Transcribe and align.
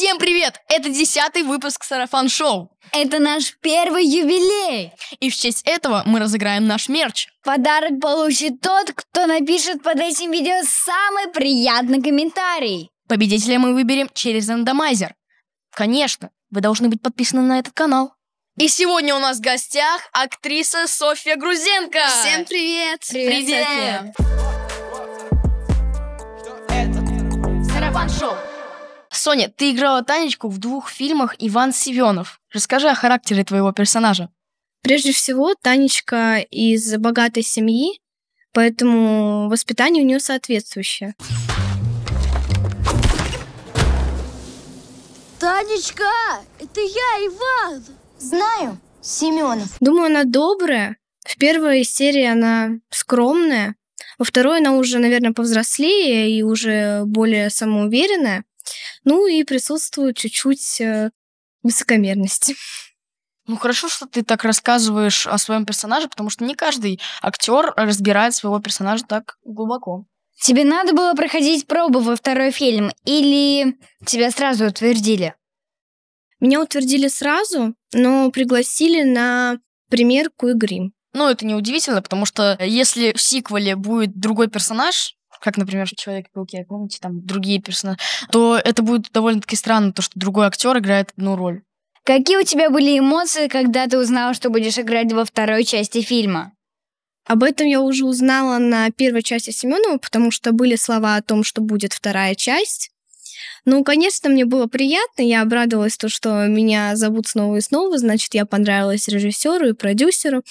Всем 0.00 0.18
привет! 0.18 0.58
Это 0.66 0.88
десятый 0.88 1.42
выпуск 1.42 1.84
Сарафан 1.84 2.30
Шоу. 2.30 2.70
Это 2.90 3.18
наш 3.18 3.54
первый 3.60 4.06
юбилей. 4.06 4.92
И 5.18 5.28
в 5.28 5.36
честь 5.36 5.60
этого 5.66 6.04
мы 6.06 6.20
разыграем 6.20 6.66
наш 6.66 6.88
мерч. 6.88 7.28
Подарок 7.44 8.00
получит 8.00 8.62
тот, 8.62 8.92
кто 8.92 9.26
напишет 9.26 9.82
под 9.82 10.00
этим 10.00 10.30
видео 10.30 10.62
самый 10.64 11.28
приятный 11.28 12.00
комментарий. 12.00 12.88
Победителя 13.10 13.58
мы 13.58 13.74
выберем 13.74 14.08
через 14.14 14.48
рандомайзер. 14.48 15.14
Конечно, 15.74 16.30
вы 16.50 16.62
должны 16.62 16.88
быть 16.88 17.02
подписаны 17.02 17.42
на 17.42 17.58
этот 17.58 17.74
канал. 17.74 18.14
И 18.56 18.68
сегодня 18.68 19.14
у 19.14 19.18
нас 19.18 19.36
в 19.36 19.42
гостях 19.42 20.00
актриса 20.12 20.86
Софья 20.86 21.36
Грузенко. 21.36 21.98
Всем 22.22 22.46
привет! 22.46 23.00
Привет, 23.06 23.66
Софья. 23.66 24.14
Сарафан 27.74 28.08
Шоу. 28.08 28.49
Соня, 29.20 29.52
ты 29.54 29.72
играла 29.72 30.02
Танечку 30.02 30.48
в 30.48 30.56
двух 30.56 30.88
фильмах 30.88 31.34
Иван 31.38 31.74
Семенов. 31.74 32.40
Расскажи 32.54 32.88
о 32.88 32.94
характере 32.94 33.44
твоего 33.44 33.70
персонажа. 33.70 34.30
Прежде 34.82 35.12
всего, 35.12 35.54
Танечка 35.60 36.38
из 36.38 36.96
богатой 36.96 37.42
семьи, 37.42 38.00
поэтому 38.54 39.50
воспитание 39.50 40.02
у 40.02 40.06
нее 40.06 40.20
соответствующее. 40.20 41.14
Танечка, 45.38 46.08
это 46.58 46.80
я, 46.80 47.26
Иван. 47.26 47.84
Знаю, 48.18 48.78
Семенов. 49.02 49.76
Думаю, 49.80 50.06
она 50.06 50.24
добрая. 50.24 50.96
В 51.26 51.36
первой 51.36 51.84
серии 51.84 52.24
она 52.24 52.70
скромная. 52.88 53.76
Во 54.18 54.24
второй 54.24 54.60
она 54.60 54.72
уже, 54.72 54.98
наверное, 54.98 55.34
повзрослее 55.34 56.30
и 56.30 56.42
уже 56.42 57.02
более 57.04 57.50
самоуверенная. 57.50 58.44
Ну 59.04 59.26
и 59.26 59.44
присутствует 59.44 60.16
чуть-чуть 60.16 60.80
э, 60.80 61.10
высокомерности. 61.62 62.54
Ну 63.46 63.56
хорошо, 63.56 63.88
что 63.88 64.06
ты 64.06 64.22
так 64.22 64.44
рассказываешь 64.44 65.26
о 65.26 65.36
своем 65.38 65.66
персонаже, 65.66 66.08
потому 66.08 66.30
что 66.30 66.44
не 66.44 66.54
каждый 66.54 67.00
актер 67.22 67.72
разбирает 67.76 68.34
своего 68.34 68.60
персонажа 68.60 69.04
так 69.04 69.38
глубоко. 69.44 70.04
Тебе 70.40 70.64
надо 70.64 70.94
было 70.94 71.14
проходить 71.14 71.66
пробу 71.66 72.00
во 72.00 72.16
второй 72.16 72.50
фильм 72.50 72.92
или 73.04 73.76
тебя 74.06 74.30
сразу 74.30 74.66
утвердили? 74.66 75.34
Меня 76.40 76.62
утвердили 76.62 77.08
сразу, 77.08 77.74
но 77.92 78.30
пригласили 78.30 79.02
на 79.02 79.58
примерку 79.90 80.48
и 80.48 80.54
грим. 80.54 80.94
Ну, 81.12 81.28
это 81.28 81.44
неудивительно, 81.44 82.00
потому 82.00 82.24
что 82.24 82.56
если 82.60 83.12
в 83.12 83.20
сиквеле 83.20 83.76
будет 83.76 84.18
другой 84.18 84.48
персонаж, 84.48 85.16
как, 85.40 85.56
например, 85.56 85.86
в 85.86 85.96
Человеке-пауке, 85.96 86.64
помните, 86.68 86.98
там 87.00 87.24
другие 87.24 87.60
персонажи, 87.60 87.98
то 88.30 88.56
это 88.56 88.82
будет 88.82 89.10
довольно-таки 89.12 89.56
странно, 89.56 89.92
то, 89.92 90.02
что 90.02 90.18
другой 90.18 90.46
актер 90.46 90.78
играет 90.78 91.12
одну 91.16 91.36
роль. 91.36 91.62
Какие 92.04 92.38
у 92.38 92.44
тебя 92.44 92.70
были 92.70 92.98
эмоции, 92.98 93.48
когда 93.48 93.86
ты 93.86 93.98
узнала, 93.98 94.34
что 94.34 94.50
будешь 94.50 94.78
играть 94.78 95.12
во 95.12 95.24
второй 95.24 95.64
части 95.64 96.02
фильма? 96.02 96.52
Об 97.26 97.42
этом 97.42 97.66
я 97.66 97.80
уже 97.80 98.04
узнала 98.04 98.58
на 98.58 98.90
первой 98.90 99.22
части 99.22 99.50
Семенова, 99.50 99.98
потому 99.98 100.30
что 100.30 100.52
были 100.52 100.76
слова 100.76 101.16
о 101.16 101.22
том, 101.22 101.44
что 101.44 101.60
будет 101.60 101.92
вторая 101.92 102.34
часть. 102.34 102.90
Ну, 103.64 103.84
конечно, 103.84 104.30
мне 104.30 104.44
было 104.44 104.66
приятно, 104.66 105.22
я 105.22 105.42
обрадовалась, 105.42 105.96
то, 105.96 106.08
что 106.08 106.46
меня 106.46 106.96
зовут 106.96 107.26
снова 107.28 107.56
и 107.56 107.60
снова, 107.60 107.98
значит, 107.98 108.34
я 108.34 108.46
понравилась 108.46 109.06
режиссеру 109.06 109.68
и 109.68 109.72
продюсеру. 109.74 110.42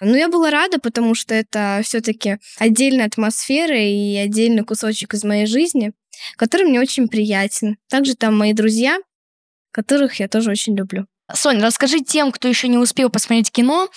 Но 0.00 0.16
я 0.16 0.28
была 0.28 0.50
рада, 0.50 0.78
потому 0.78 1.14
что 1.14 1.34
это 1.34 1.80
все-таки 1.84 2.38
отдельная 2.58 3.06
атмосфера 3.06 3.78
и 3.78 4.16
отдельный 4.16 4.64
кусочек 4.64 5.14
из 5.14 5.24
моей 5.24 5.46
жизни, 5.46 5.92
который 6.36 6.66
мне 6.66 6.80
очень 6.80 7.08
приятен. 7.08 7.76
Также 7.88 8.14
там 8.14 8.36
мои 8.36 8.52
друзья, 8.52 8.98
которых 9.72 10.20
я 10.20 10.28
тоже 10.28 10.50
очень 10.50 10.76
люблю. 10.76 11.06
Сонь, 11.32 11.60
расскажи 11.60 12.00
тем, 12.00 12.32
кто 12.32 12.48
еще 12.48 12.68
не 12.68 12.78
успел 12.78 13.10
посмотреть 13.10 13.50
кино, 13.50 13.88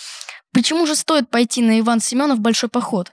почему 0.54 0.86
же 0.86 0.96
стоит 0.96 1.30
пойти 1.30 1.62
на 1.62 1.80
Иван 1.80 2.02
Семенов 2.02 2.40
большой 2.40 2.70
поход? 2.70 3.12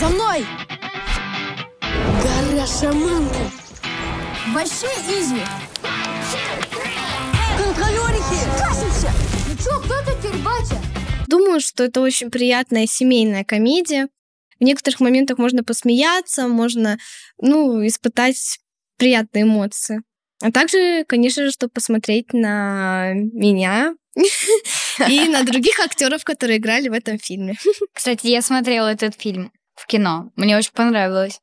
За 0.00 0.08
мной! 0.08 0.44
Гора 1.80 2.66
шаманка. 2.66 3.50
Вообще 4.52 4.86
изи. 5.08 5.40
Контролерихи! 7.56 8.38
Касимся! 8.58 9.12
Ну 9.48 9.56
чё, 9.56 9.80
кто 9.80 10.02
тут 10.04 10.20
теперь 10.20 10.40
батя? 10.42 10.81
Думаю, 11.32 11.60
что 11.60 11.84
это 11.84 12.02
очень 12.02 12.30
приятная 12.30 12.86
семейная 12.86 13.42
комедия. 13.42 14.08
В 14.60 14.64
некоторых 14.64 15.00
моментах 15.00 15.38
можно 15.38 15.64
посмеяться, 15.64 16.46
можно, 16.46 16.98
ну, 17.40 17.86
испытать 17.86 18.58
приятные 18.98 19.44
эмоции. 19.44 20.02
А 20.42 20.52
также, 20.52 21.06
конечно 21.08 21.46
же, 21.46 21.50
чтобы 21.50 21.72
посмотреть 21.72 22.34
на 22.34 23.14
меня 23.14 23.94
и 25.08 25.26
на 25.26 25.42
других 25.44 25.80
актеров, 25.80 26.22
которые 26.22 26.58
играли 26.58 26.90
в 26.90 26.92
этом 26.92 27.18
фильме. 27.18 27.54
Кстати, 27.94 28.26
я 28.26 28.42
смотрела 28.42 28.88
этот 28.88 29.18
фильм 29.18 29.52
в 29.74 29.86
кино. 29.86 30.32
Мне 30.36 30.58
очень 30.58 30.72
понравилось. 30.72 31.40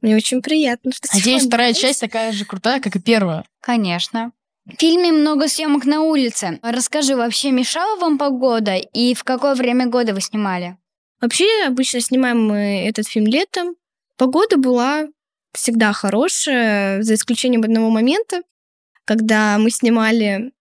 Мне 0.00 0.16
очень 0.16 0.40
приятно, 0.40 0.92
что 0.92 1.08
Надеюсь, 1.12 1.44
вторая 1.44 1.74
часть 1.74 2.00
такая 2.00 2.32
же 2.32 2.46
крутая, 2.46 2.80
как 2.80 2.96
и 2.96 3.00
первая. 3.00 3.44
Конечно. 3.60 4.32
В 4.66 4.80
фильме 4.80 5.12
много 5.12 5.46
съемок 5.48 5.84
на 5.84 6.02
улице. 6.02 6.58
Расскажи, 6.62 7.14
вообще 7.14 7.52
мешала 7.52 8.00
вам 8.00 8.18
погода 8.18 8.74
и 8.74 9.14
в 9.14 9.22
какое 9.22 9.54
время 9.54 9.86
года 9.86 10.12
вы 10.12 10.20
снимали? 10.20 10.76
Вообще, 11.20 11.46
обычно 11.66 12.00
снимаем 12.00 12.44
мы 12.44 12.84
этот 12.88 13.06
фильм 13.06 13.26
летом. 13.26 13.76
Погода 14.16 14.56
была 14.56 15.06
всегда 15.52 15.92
хорошая, 15.92 17.00
за 17.02 17.14
исключением 17.14 17.62
одного 17.62 17.90
момента, 17.90 18.42
когда 19.04 19.56
мы 19.58 19.70
снимали 19.70 20.52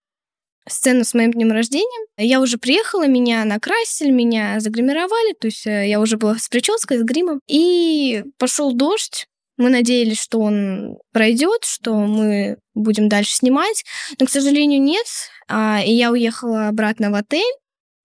сцену 0.68 1.04
с 1.04 1.16
моим 1.16 1.32
днем 1.32 1.52
рождения. 1.52 2.08
Я 2.18 2.42
уже 2.42 2.60
приехала, 2.60 3.08
меня 3.08 3.44
накрасили, 3.44 4.12
меня 4.12 4.60
загримировали, 4.60 5.34
то 5.34 5.48
есть 5.48 5.66
э, 5.66 5.88
я 5.88 6.00
уже 6.00 6.18
была 6.18 6.38
с 6.38 6.48
прической, 6.48 7.00
с 7.00 7.04
гримом. 7.04 7.40
И 7.48 8.24
пошел 8.38 8.74
дождь. 8.74 9.28
Мы 9.58 9.70
надеялись, 9.70 10.22
что 10.22 10.40
он 10.40 10.98
пройдет, 11.14 11.64
что 11.64 11.94
мы 11.94 12.58
будем 12.74 13.08
дальше 13.08 13.36
снимать. 13.36 13.84
Но, 14.20 14.26
к 14.26 14.30
сожалению, 14.30 14.82
нет. 14.82 15.06
А, 15.48 15.82
И 15.82 15.94
я 15.94 16.12
уехала 16.12 16.68
обратно 16.68 17.12
в 17.12 17.16
отель, 17.16 17.54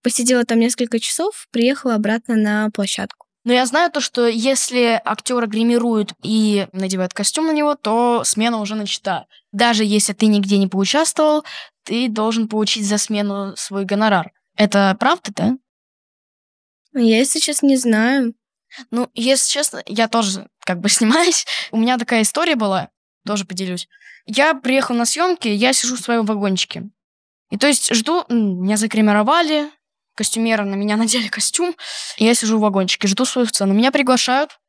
посидела 0.03 0.45
там 0.45 0.61
несколько 0.61 1.01
часов, 1.01 1.47
приехала 1.51 1.95
обратно 1.95 2.37
на 2.37 2.71
площадку. 2.71 3.27
Но 3.45 3.53
я 3.55 3.65
знаю 3.65 3.91
то, 3.91 4.01
что 4.01 4.29
если 4.29 5.01
актера 5.05 5.47
гримируют 5.47 6.13
и 6.23 6.67
надевают 6.73 7.15
костюм 7.15 7.47
на 7.47 7.53
него, 7.53 7.75
то 7.75 8.23
смена 8.25 8.61
уже 8.61 8.75
начата. 8.75 9.27
Даже 9.51 9.85
если 9.85 10.13
ты 10.13 10.27
нигде 10.27 10.59
не 10.59 10.69
поучаствовал, 10.69 11.45
ты 11.85 12.09
должен 12.09 12.49
получить 12.49 12.87
за 12.87 12.99
смену 12.99 13.55
свой 13.57 13.87
гонорар. 13.87 14.33
Это 14.57 14.95
правда, 15.01 15.31
да? 15.35 15.57
Я, 16.93 17.19
если 17.19 17.39
честно, 17.39 17.67
не 17.67 17.77
знаю. 17.77 18.35
Ну, 18.91 19.09
если 19.15 19.51
честно, 19.51 19.83
я 19.87 20.07
тоже 20.07 20.49
как 20.71 20.81
бы 20.81 20.89
снимаюсь. 20.89 21.47
У 21.73 21.77
меня 21.77 21.99
такая 21.99 22.23
история 22.23 22.55
была, 22.55 22.91
тоже 23.27 23.45
поделюсь. 23.45 23.89
Я 24.27 24.55
приехал 24.55 24.95
на 24.95 25.05
съемки, 25.05 25.49
я 25.49 25.73
сижу 25.73 25.97
в 25.97 26.01
своем 26.01 26.25
вагончике. 26.25 26.91
И 27.51 27.57
то 27.57 27.67
есть 27.67 27.93
жду, 27.93 28.25
меня 28.29 28.77
загримировали, 28.77 29.69
костюмеры 30.15 30.65
на 30.65 30.77
меня 30.77 30.97
надели 30.97 31.29
костюм, 31.29 31.75
и 32.19 32.25
я 32.25 32.35
сижу 32.35 32.59
в 32.59 32.61
вагончике, 32.61 33.09
жду 33.09 33.25
свою 33.25 33.49
сцену. 33.49 33.75
Меня 33.75 33.91
приглашают, 33.91 34.61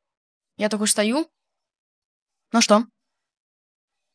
я 0.58 0.70
такой 0.70 0.88
стою. 0.88 1.30
Ну 2.52 2.62
что? 2.62 2.86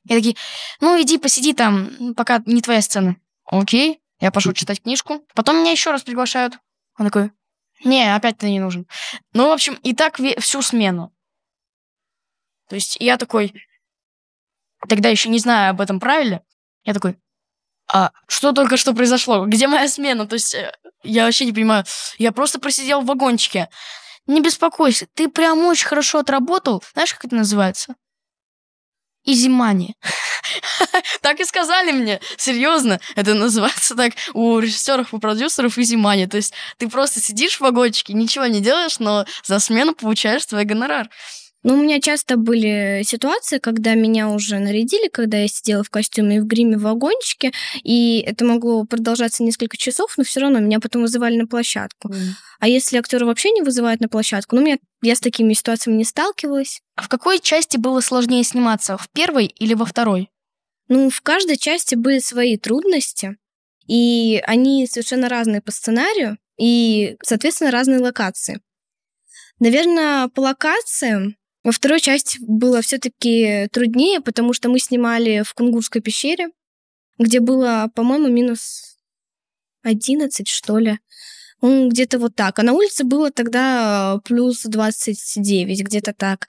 И 0.04 0.14
такие, 0.14 0.36
ну 0.80 1.00
иди 1.00 1.18
посиди 1.18 1.52
там, 1.52 2.14
пока 2.14 2.42
не 2.46 2.62
твоя 2.62 2.82
сцена. 2.82 3.16
Окей, 3.44 4.00
я 4.20 4.32
пошел 4.32 4.52
читать 4.52 4.82
книжку. 4.82 5.24
Потом 5.34 5.58
меня 5.58 5.70
еще 5.70 5.90
раз 5.90 6.02
приглашают. 6.02 6.58
Он 6.98 7.06
такой, 7.06 7.30
не, 7.84 8.14
опять 8.14 8.38
ты 8.38 8.50
не 8.50 8.60
нужен. 8.60 8.86
Ну, 9.32 9.48
в 9.48 9.52
общем, 9.52 9.74
и 9.82 9.94
так 9.94 10.18
всю 10.38 10.62
смену. 10.62 11.12
То 12.68 12.74
есть 12.74 12.96
я 13.00 13.16
такой, 13.16 13.54
тогда 14.88 15.08
еще 15.08 15.28
не 15.28 15.38
знаю 15.38 15.70
об 15.70 15.80
этом 15.80 16.00
правиле, 16.00 16.42
я 16.84 16.94
такой, 16.94 17.16
а 17.88 18.10
что 18.26 18.52
только 18.52 18.76
что 18.76 18.92
произошло? 18.94 19.46
Где 19.46 19.68
моя 19.68 19.88
смена? 19.88 20.26
То 20.26 20.34
есть 20.34 20.54
э, 20.54 20.72
я 21.02 21.24
вообще 21.24 21.44
не 21.44 21.52
понимаю. 21.52 21.84
Я 22.18 22.32
просто 22.32 22.58
просидел 22.58 23.00
в 23.00 23.06
вагончике. 23.06 23.68
Не 24.26 24.40
беспокойся, 24.40 25.06
ты 25.14 25.28
прям 25.28 25.64
очень 25.66 25.86
хорошо 25.86 26.18
отработал. 26.18 26.82
Знаешь, 26.94 27.14
как 27.14 27.26
это 27.26 27.36
называется? 27.36 27.94
Изимани. 29.24 29.96
Так 31.20 31.40
и 31.40 31.44
сказали 31.44 31.90
мне. 31.90 32.20
Серьезно, 32.36 33.00
это 33.16 33.34
называется 33.34 33.96
так 33.96 34.12
у 34.32 34.60
режиссеров 34.60 35.12
и 35.12 35.18
продюсеров 35.18 35.76
изимани. 35.76 36.26
То 36.26 36.36
есть 36.36 36.54
ты 36.78 36.88
просто 36.88 37.20
сидишь 37.20 37.56
в 37.56 37.62
вагончике, 37.62 38.12
ничего 38.12 38.46
не 38.46 38.60
делаешь, 38.60 39.00
но 39.00 39.26
за 39.44 39.58
смену 39.58 39.94
получаешь 39.94 40.46
свой 40.46 40.64
гонорар. 40.64 41.10
Ну, 41.66 41.74
у 41.74 41.82
меня 41.82 42.00
часто 42.00 42.36
были 42.36 43.02
ситуации, 43.04 43.58
когда 43.58 43.94
меня 43.94 44.28
уже 44.28 44.60
нарядили, 44.60 45.08
когда 45.08 45.38
я 45.38 45.48
сидела 45.48 45.82
в 45.82 45.90
костюме 45.90 46.36
и 46.36 46.38
в 46.38 46.46
гриме 46.46 46.78
в 46.78 46.82
вагончике, 46.82 47.50
и 47.82 48.22
это 48.24 48.44
могло 48.44 48.84
продолжаться 48.84 49.42
несколько 49.42 49.76
часов, 49.76 50.14
но 50.16 50.22
все 50.22 50.38
равно 50.38 50.60
меня 50.60 50.78
потом 50.78 51.02
вызывали 51.02 51.36
на 51.36 51.48
площадку. 51.48 52.14
А 52.60 52.68
если 52.68 52.98
актера 52.98 53.26
вообще 53.26 53.50
не 53.50 53.62
вызывают 53.62 54.00
на 54.00 54.08
площадку, 54.08 54.54
ну, 54.54 54.62
меня, 54.62 54.78
я 55.02 55.16
с 55.16 55.20
такими 55.20 55.54
ситуациями 55.54 55.96
не 55.96 56.04
сталкивалась. 56.04 56.82
А 56.94 57.02
в 57.02 57.08
какой 57.08 57.40
части 57.40 57.78
было 57.78 57.98
сложнее 58.00 58.44
сниматься? 58.44 58.96
В 58.96 59.08
первой 59.10 59.46
или 59.46 59.74
во 59.74 59.86
второй? 59.86 60.30
Ну, 60.86 61.10
в 61.10 61.20
каждой 61.20 61.56
части 61.56 61.96
были 61.96 62.20
свои 62.20 62.58
трудности, 62.58 63.38
и 63.88 64.40
они 64.46 64.86
совершенно 64.86 65.28
разные 65.28 65.62
по 65.62 65.72
сценарию, 65.72 66.38
и, 66.58 67.16
соответственно, 67.24 67.72
разные 67.72 67.98
локации. 67.98 68.60
Наверное, 69.58 70.28
по 70.28 70.42
локациям 70.42 71.34
во 71.66 71.72
второй 71.72 71.98
части 72.00 72.38
было 72.40 72.80
все-таки 72.80 73.66
труднее, 73.72 74.20
потому 74.20 74.52
что 74.52 74.68
мы 74.68 74.78
снимали 74.78 75.42
в 75.44 75.52
Кунгурской 75.52 76.00
пещере, 76.00 76.50
где 77.18 77.40
было, 77.40 77.90
по-моему, 77.92 78.28
минус 78.28 78.98
11, 79.82 80.46
что 80.46 80.78
ли. 80.78 81.00
Ну, 81.60 81.88
где-то 81.88 82.20
вот 82.20 82.36
так. 82.36 82.56
А 82.60 82.62
на 82.62 82.72
улице 82.72 83.02
было 83.02 83.32
тогда 83.32 84.20
плюс 84.24 84.62
29, 84.62 85.82
где-то 85.82 86.12
так. 86.12 86.46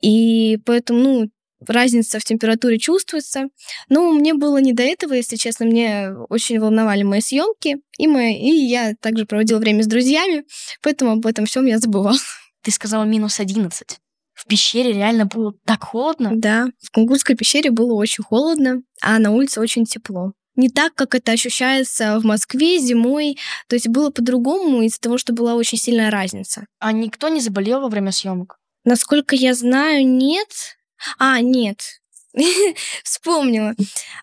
И 0.00 0.58
поэтому, 0.64 1.00
ну, 1.00 1.30
разница 1.66 2.20
в 2.20 2.24
температуре 2.24 2.78
чувствуется. 2.78 3.48
Но 3.88 4.12
мне 4.12 4.34
было 4.34 4.58
не 4.58 4.72
до 4.72 4.84
этого, 4.84 5.14
если 5.14 5.34
честно. 5.34 5.66
Мне 5.66 6.12
очень 6.28 6.60
волновали 6.60 7.02
мои 7.02 7.20
съемки, 7.20 7.78
и, 7.98 8.06
мы, 8.06 8.34
и 8.34 8.68
я 8.68 8.94
также 9.00 9.26
проводила 9.26 9.58
время 9.58 9.82
с 9.82 9.88
друзьями, 9.88 10.44
поэтому 10.80 11.10
об 11.10 11.26
этом 11.26 11.46
всем 11.46 11.66
я 11.66 11.80
забывала. 11.80 12.18
Ты 12.62 12.70
сказала 12.70 13.02
минус 13.02 13.40
11. 13.40 13.98
В 14.40 14.46
пещере 14.46 14.94
реально 14.94 15.26
было 15.26 15.52
так 15.66 15.84
холодно? 15.84 16.30
Да, 16.32 16.68
в 16.82 16.90
Кунгурской 16.90 17.36
пещере 17.36 17.70
было 17.70 17.92
очень 17.92 18.24
холодно, 18.24 18.80
а 19.02 19.18
на 19.18 19.32
улице 19.32 19.60
очень 19.60 19.84
тепло. 19.84 20.32
Не 20.56 20.70
так, 20.70 20.94
как 20.94 21.14
это 21.14 21.32
ощущается 21.32 22.18
в 22.18 22.24
Москве 22.24 22.78
зимой. 22.78 23.36
То 23.68 23.76
есть 23.76 23.88
было 23.88 24.08
по-другому 24.10 24.80
из-за 24.80 24.98
того, 24.98 25.18
что 25.18 25.34
была 25.34 25.56
очень 25.56 25.76
сильная 25.76 26.10
разница. 26.10 26.64
А 26.78 26.92
никто 26.92 27.28
не 27.28 27.40
заболел 27.40 27.82
во 27.82 27.88
время 27.88 28.12
съемок? 28.12 28.56
Насколько 28.84 29.36
я 29.36 29.52
знаю, 29.52 30.06
нет. 30.06 30.78
А, 31.18 31.42
нет. 31.42 32.00
Вспомнила. 33.04 33.74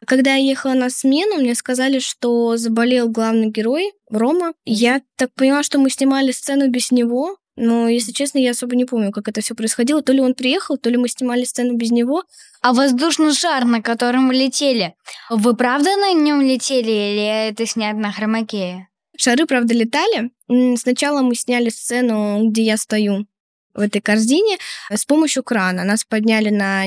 Когда 0.08 0.34
я 0.34 0.50
ехала 0.50 0.74
на 0.74 0.90
смену, 0.90 1.36
мне 1.36 1.54
сказали, 1.54 2.00
что 2.00 2.58
заболел 2.58 3.08
главный 3.08 3.52
герой 3.52 3.94
Рома. 4.10 4.54
Я 4.66 5.04
так 5.16 5.32
поняла, 5.36 5.62
что 5.62 5.78
мы 5.78 5.92
снимали 5.92 6.32
сцену 6.32 6.70
без 6.70 6.90
него, 6.92 7.38
но, 7.58 7.90
если 7.90 8.12
честно, 8.12 8.38
я 8.38 8.52
особо 8.52 8.76
не 8.76 8.86
помню, 8.86 9.12
как 9.12 9.28
это 9.28 9.42
все 9.42 9.56
происходило. 9.56 10.04
То 10.04 10.14
ли 10.14 10.22
он 10.22 10.36
приехал, 10.36 10.78
то 10.78 10.92
ли 10.92 10.98
мы 10.98 11.10
снимали 11.10 11.44
сцену 11.44 11.74
без 11.74 11.90
него. 11.90 12.24
А 12.62 12.72
воздушный 12.72 13.34
шар, 13.34 13.66
на 13.66 13.82
котором 13.82 14.28
вы 14.28 14.36
летели, 14.36 14.94
вы 15.32 15.56
правда 15.56 15.90
на 15.98 16.14
нем 16.14 16.40
летели 16.40 16.92
или 16.92 17.50
это 17.50 17.66
снят 17.66 17.98
на 17.98 18.12
хромакее? 18.12 18.90
Шары, 19.18 19.48
правда, 19.48 19.74
летали. 19.74 20.30
Сначала 20.78 21.22
мы 21.24 21.34
сняли 21.34 21.70
сцену, 21.70 22.48
где 22.48 22.62
я 22.62 22.78
стою 22.78 23.26
в 23.74 23.80
этой 23.80 24.02
корзине 24.02 24.58
с 24.92 25.06
помощью 25.06 25.44
крана. 25.44 25.84
Нас 25.84 26.04
подняли 26.04 26.50
на 26.50 26.86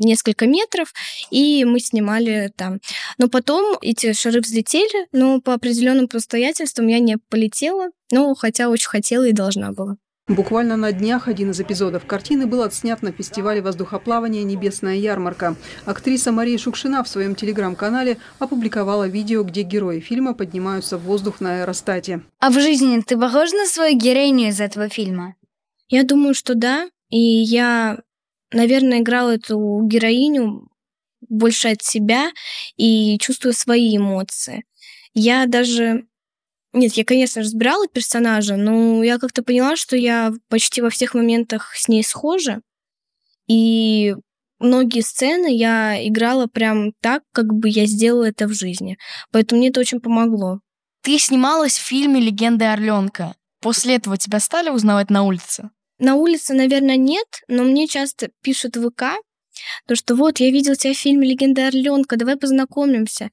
несколько 0.00 0.46
метров, 0.46 0.92
и 1.30 1.64
мы 1.64 1.80
снимали 1.80 2.52
там. 2.56 2.80
Но 3.18 3.28
потом 3.28 3.78
эти 3.80 4.12
шары 4.12 4.40
взлетели, 4.40 5.06
но 5.12 5.40
по 5.40 5.54
определенным 5.54 6.08
обстоятельствам 6.12 6.88
я 6.88 6.98
не 6.98 7.16
полетела, 7.28 7.90
ну, 8.10 8.34
хотя 8.34 8.68
очень 8.68 8.88
хотела 8.88 9.28
и 9.28 9.32
должна 9.32 9.72
была. 9.72 9.96
Буквально 10.30 10.76
на 10.76 10.92
днях 10.92 11.26
один 11.26 11.50
из 11.50 11.60
эпизодов 11.60 12.06
картины 12.06 12.46
был 12.46 12.62
отснят 12.62 13.02
на 13.02 13.10
фестивале 13.10 13.60
воздухоплавания 13.60 14.44
«Небесная 14.44 14.94
ярмарка». 14.94 15.56
Актриса 15.86 16.30
Мария 16.30 16.56
Шукшина 16.56 17.02
в 17.02 17.08
своем 17.08 17.34
телеграм-канале 17.34 18.16
опубликовала 18.38 19.08
видео, 19.08 19.42
где 19.42 19.62
герои 19.62 19.98
фильма 19.98 20.34
поднимаются 20.34 20.98
в 20.98 21.02
воздух 21.02 21.40
на 21.40 21.62
аэростате. 21.62 22.20
А 22.38 22.50
в 22.50 22.60
жизни 22.60 23.00
ты 23.00 23.18
похож 23.18 23.50
на 23.50 23.66
свою 23.66 23.98
героиню 23.98 24.50
из 24.50 24.60
этого 24.60 24.88
фильма? 24.88 25.34
Я 25.88 26.04
думаю, 26.04 26.34
что 26.34 26.54
да. 26.54 26.88
И 27.08 27.18
я 27.18 27.98
наверное, 28.52 29.00
играла 29.00 29.34
эту 29.34 29.82
героиню 29.84 30.68
больше 31.28 31.68
от 31.68 31.82
себя 31.82 32.30
и 32.76 33.18
чувствую 33.18 33.52
свои 33.52 33.96
эмоции. 33.96 34.64
Я 35.14 35.46
даже... 35.46 36.06
Нет, 36.72 36.92
я, 36.92 37.04
конечно, 37.04 37.42
разбирала 37.42 37.88
персонажа, 37.88 38.56
но 38.56 39.02
я 39.02 39.18
как-то 39.18 39.42
поняла, 39.42 39.76
что 39.76 39.96
я 39.96 40.32
почти 40.48 40.80
во 40.80 40.90
всех 40.90 41.14
моментах 41.14 41.74
с 41.74 41.88
ней 41.88 42.04
схожа. 42.04 42.60
И 43.48 44.14
многие 44.60 45.00
сцены 45.00 45.52
я 45.52 46.06
играла 46.06 46.46
прям 46.46 46.92
так, 47.00 47.24
как 47.32 47.52
бы 47.52 47.68
я 47.68 47.86
сделала 47.86 48.28
это 48.28 48.46
в 48.46 48.54
жизни. 48.54 48.98
Поэтому 49.32 49.58
мне 49.58 49.70
это 49.70 49.80
очень 49.80 50.00
помогло. 50.00 50.60
Ты 51.02 51.18
снималась 51.18 51.76
в 51.76 51.82
фильме 51.84 52.20
«Легенды 52.20 52.66
Орленка». 52.66 53.34
После 53.60 53.96
этого 53.96 54.16
тебя 54.16 54.38
стали 54.38 54.70
узнавать 54.70 55.10
на 55.10 55.24
улице? 55.24 55.70
На 56.00 56.14
улице, 56.14 56.54
наверное, 56.54 56.96
нет, 56.96 57.42
но 57.46 57.62
мне 57.62 57.86
часто 57.86 58.30
пишут 58.42 58.76
в 58.76 58.90
ВК, 58.90 59.02
то, 59.86 59.94
что 59.94 60.14
вот, 60.14 60.40
я 60.40 60.50
видел 60.50 60.74
тебя 60.74 60.94
в 60.94 60.96
фильме 60.96 61.28
«Легенда 61.28 61.66
Орленка», 61.66 62.16
давай 62.16 62.36
познакомимся. 62.36 63.28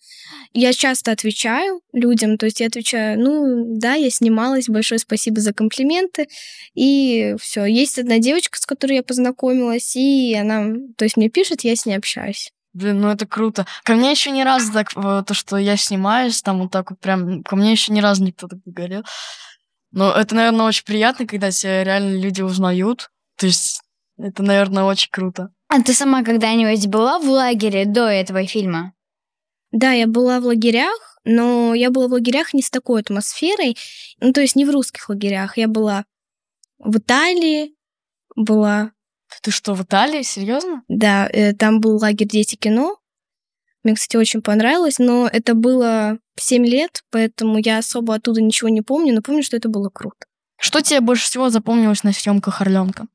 Я 0.52 0.74
часто 0.74 1.14
отвечаю 1.14 1.80
людям, 1.94 2.38
то 2.38 2.46
есть 2.46 2.60
я 2.60 2.68
отвечаю, 2.68 3.18
ну, 3.18 3.78
да, 3.80 3.94
я 3.94 4.10
снималась, 4.10 4.68
большое 4.68 5.00
спасибо 5.00 5.40
за 5.40 5.54
комплименты, 5.54 6.28
и 6.76 7.36
все. 7.40 7.64
Есть 7.64 7.98
одна 8.00 8.20
девочка, 8.20 8.60
с 8.60 8.66
которой 8.66 8.98
я 8.98 9.04
познакомилась, 9.04 9.96
и 9.96 10.36
она, 10.36 10.74
то 10.98 11.06
есть 11.06 11.16
мне 11.16 11.30
пишет, 11.30 11.62
я 11.62 11.74
с 11.74 11.86
ней 11.86 11.96
общаюсь. 11.96 12.52
Блин, 12.74 13.00
ну 13.00 13.10
это 13.10 13.26
круто. 13.26 13.66
Ко 13.84 13.94
мне 13.94 14.12
еще 14.12 14.30
ни 14.30 14.42
разу 14.42 14.74
так, 14.74 14.94
то, 14.94 15.34
что 15.34 15.58
я 15.58 15.78
снимаюсь, 15.78 16.42
там 16.42 16.62
вот 16.62 16.72
так 16.72 16.92
вот 16.92 17.00
прям, 17.00 17.42
ко 17.44 17.56
мне 17.56 17.72
еще 17.72 17.94
ни 17.94 18.02
разу 18.02 18.24
никто 18.24 18.48
так 18.48 18.60
не 18.66 18.74
говорил. 18.74 19.04
Но 19.92 20.12
это, 20.12 20.36
наверное, 20.36 20.66
очень 20.66 20.86
приятно, 20.86 21.26
когда 21.26 21.52
тебя 21.52 21.84
реально 21.84 22.18
люди 22.18 22.42
узнают. 22.42 23.10
То 23.38 23.46
есть 23.46 23.82
это, 24.18 24.44
наверное, 24.44 24.84
очень 24.84 25.10
круто. 25.12 25.50
А 25.70 25.82
ты 25.82 25.94
сама 25.94 26.24
когда-нибудь 26.24 26.88
была 26.88 27.20
в 27.20 27.30
лагере 27.30 27.86
до 27.86 28.08
этого 28.08 28.46
фильма? 28.46 28.94
Да, 29.72 29.92
я 29.92 30.08
была 30.08 30.40
в 30.40 30.46
лагерях, 30.46 31.20
но 31.24 31.74
я 31.74 31.92
была 31.92 32.08
в 32.08 32.14
лагерях 32.14 32.54
не 32.54 32.62
с 32.62 32.70
такой 32.70 33.02
атмосферой. 33.02 33.78
Ну, 34.22 34.32
то 34.32 34.42
есть 34.42 34.56
не 34.56 34.66
в 34.66 34.72
русских 34.72 35.10
лагерях. 35.10 35.58
Я 35.58 35.68
была 35.68 36.06
в 36.80 36.98
Италии, 36.98 37.76
была... 38.36 38.92
Ты 39.42 39.52
что, 39.52 39.74
в 39.74 39.84
Италии? 39.84 40.22
Серьезно? 40.22 40.84
Да, 40.88 41.28
э, 41.28 41.54
там 41.54 41.82
был 41.82 41.98
лагерь 41.98 42.28
«Дети 42.28 42.56
кино». 42.56 42.98
Мне, 43.84 43.96
кстати, 43.96 44.18
очень 44.18 44.42
понравилось, 44.42 45.00
но 45.00 45.28
это 45.32 45.54
было 45.54 46.20
7 46.38 46.66
лет, 46.66 47.04
поэтому 47.10 47.58
я 47.58 47.78
особо 47.78 48.16
оттуда 48.16 48.42
ничего 48.42 48.70
не 48.70 48.82
помню, 48.82 49.14
но 49.14 49.22
помню, 49.22 49.44
что 49.44 49.58
это 49.58 49.70
было 49.70 49.90
круто. 49.90 50.26
Что 50.60 50.82
тебе 50.82 51.00
больше 51.00 51.26
всего 51.26 51.50
запомнилось 51.50 52.04
на 52.04 52.12
съемках 52.12 52.62
Орленка? 52.62 53.08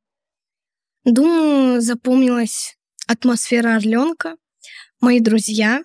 Думаю, 1.04 1.80
запомнилась 1.80 2.76
атмосфера 3.08 3.76
Орленка, 3.76 4.36
мои 5.00 5.18
друзья, 5.20 5.82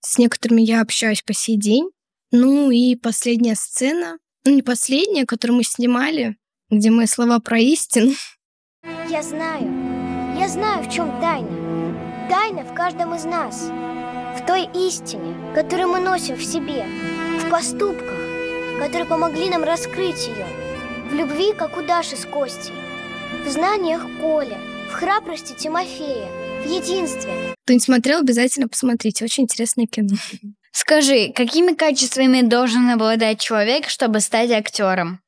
с 0.00 0.18
некоторыми 0.18 0.62
я 0.62 0.80
общаюсь 0.80 1.22
по 1.22 1.32
сей 1.32 1.56
день. 1.56 1.90
Ну 2.30 2.70
и 2.70 2.94
последняя 2.94 3.54
сцена, 3.54 4.18
ну 4.44 4.54
не 4.54 4.62
последняя, 4.62 5.24
которую 5.24 5.56
мы 5.56 5.64
снимали, 5.64 6.36
где 6.70 6.90
мои 6.90 7.06
слова 7.06 7.40
про 7.40 7.58
истину. 7.58 8.12
Я 9.08 9.22
знаю, 9.22 9.64
я 10.38 10.48
знаю, 10.48 10.84
в 10.84 10.92
чем 10.92 11.10
тайна. 11.20 12.28
Тайна 12.28 12.64
в 12.64 12.74
каждом 12.74 13.14
из 13.14 13.24
нас 13.24 13.70
в 14.36 14.46
той 14.46 14.68
истине, 14.74 15.54
которую 15.54 15.88
мы 15.88 16.00
носим 16.00 16.34
в 16.34 16.44
себе, 16.44 16.84
в 17.40 17.50
поступках, 17.50 18.18
которые 18.80 19.04
помогли 19.06 19.48
нам 19.48 19.62
раскрыть 19.62 20.26
ее, 20.26 20.46
в 21.08 21.14
любви, 21.14 21.52
как 21.52 21.76
у 21.76 21.82
Даши 21.82 22.16
с 22.16 22.26
Костей, 22.26 22.74
в 23.44 23.48
знаниях 23.48 24.02
Коля, 24.20 24.58
в 24.90 24.92
храбрости 24.92 25.54
Тимофея, 25.56 26.28
в 26.62 26.68
единстве. 26.68 27.54
Кто 27.64 27.72
не 27.72 27.80
смотрел, 27.80 28.20
обязательно 28.20 28.68
посмотрите. 28.68 29.24
Очень 29.24 29.44
интересное 29.44 29.86
кино. 29.86 30.16
Скажи, 30.72 31.32
какими 31.32 31.74
качествами 31.74 32.42
должен 32.42 32.90
обладать 32.90 33.40
человек, 33.40 33.88
чтобы 33.88 34.18
стать 34.20 34.50
актером? 34.50 35.20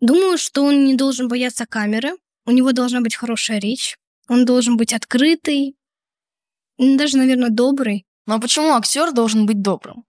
Думаю, 0.00 0.38
что 0.38 0.64
он 0.64 0.86
не 0.86 0.94
должен 0.94 1.28
бояться 1.28 1.66
камеры. 1.66 2.12
У 2.46 2.52
него 2.52 2.72
должна 2.72 3.02
быть 3.02 3.14
хорошая 3.14 3.58
речь. 3.60 3.98
Он 4.28 4.46
должен 4.46 4.78
быть 4.78 4.94
открытый, 4.94 5.76
даже, 6.80 7.18
наверное, 7.18 7.50
добрый. 7.50 8.06
Ну, 8.26 8.34
а 8.34 8.40
почему 8.40 8.74
актер 8.74 9.12
должен 9.12 9.46
быть 9.46 9.60
добрым? 9.60 10.04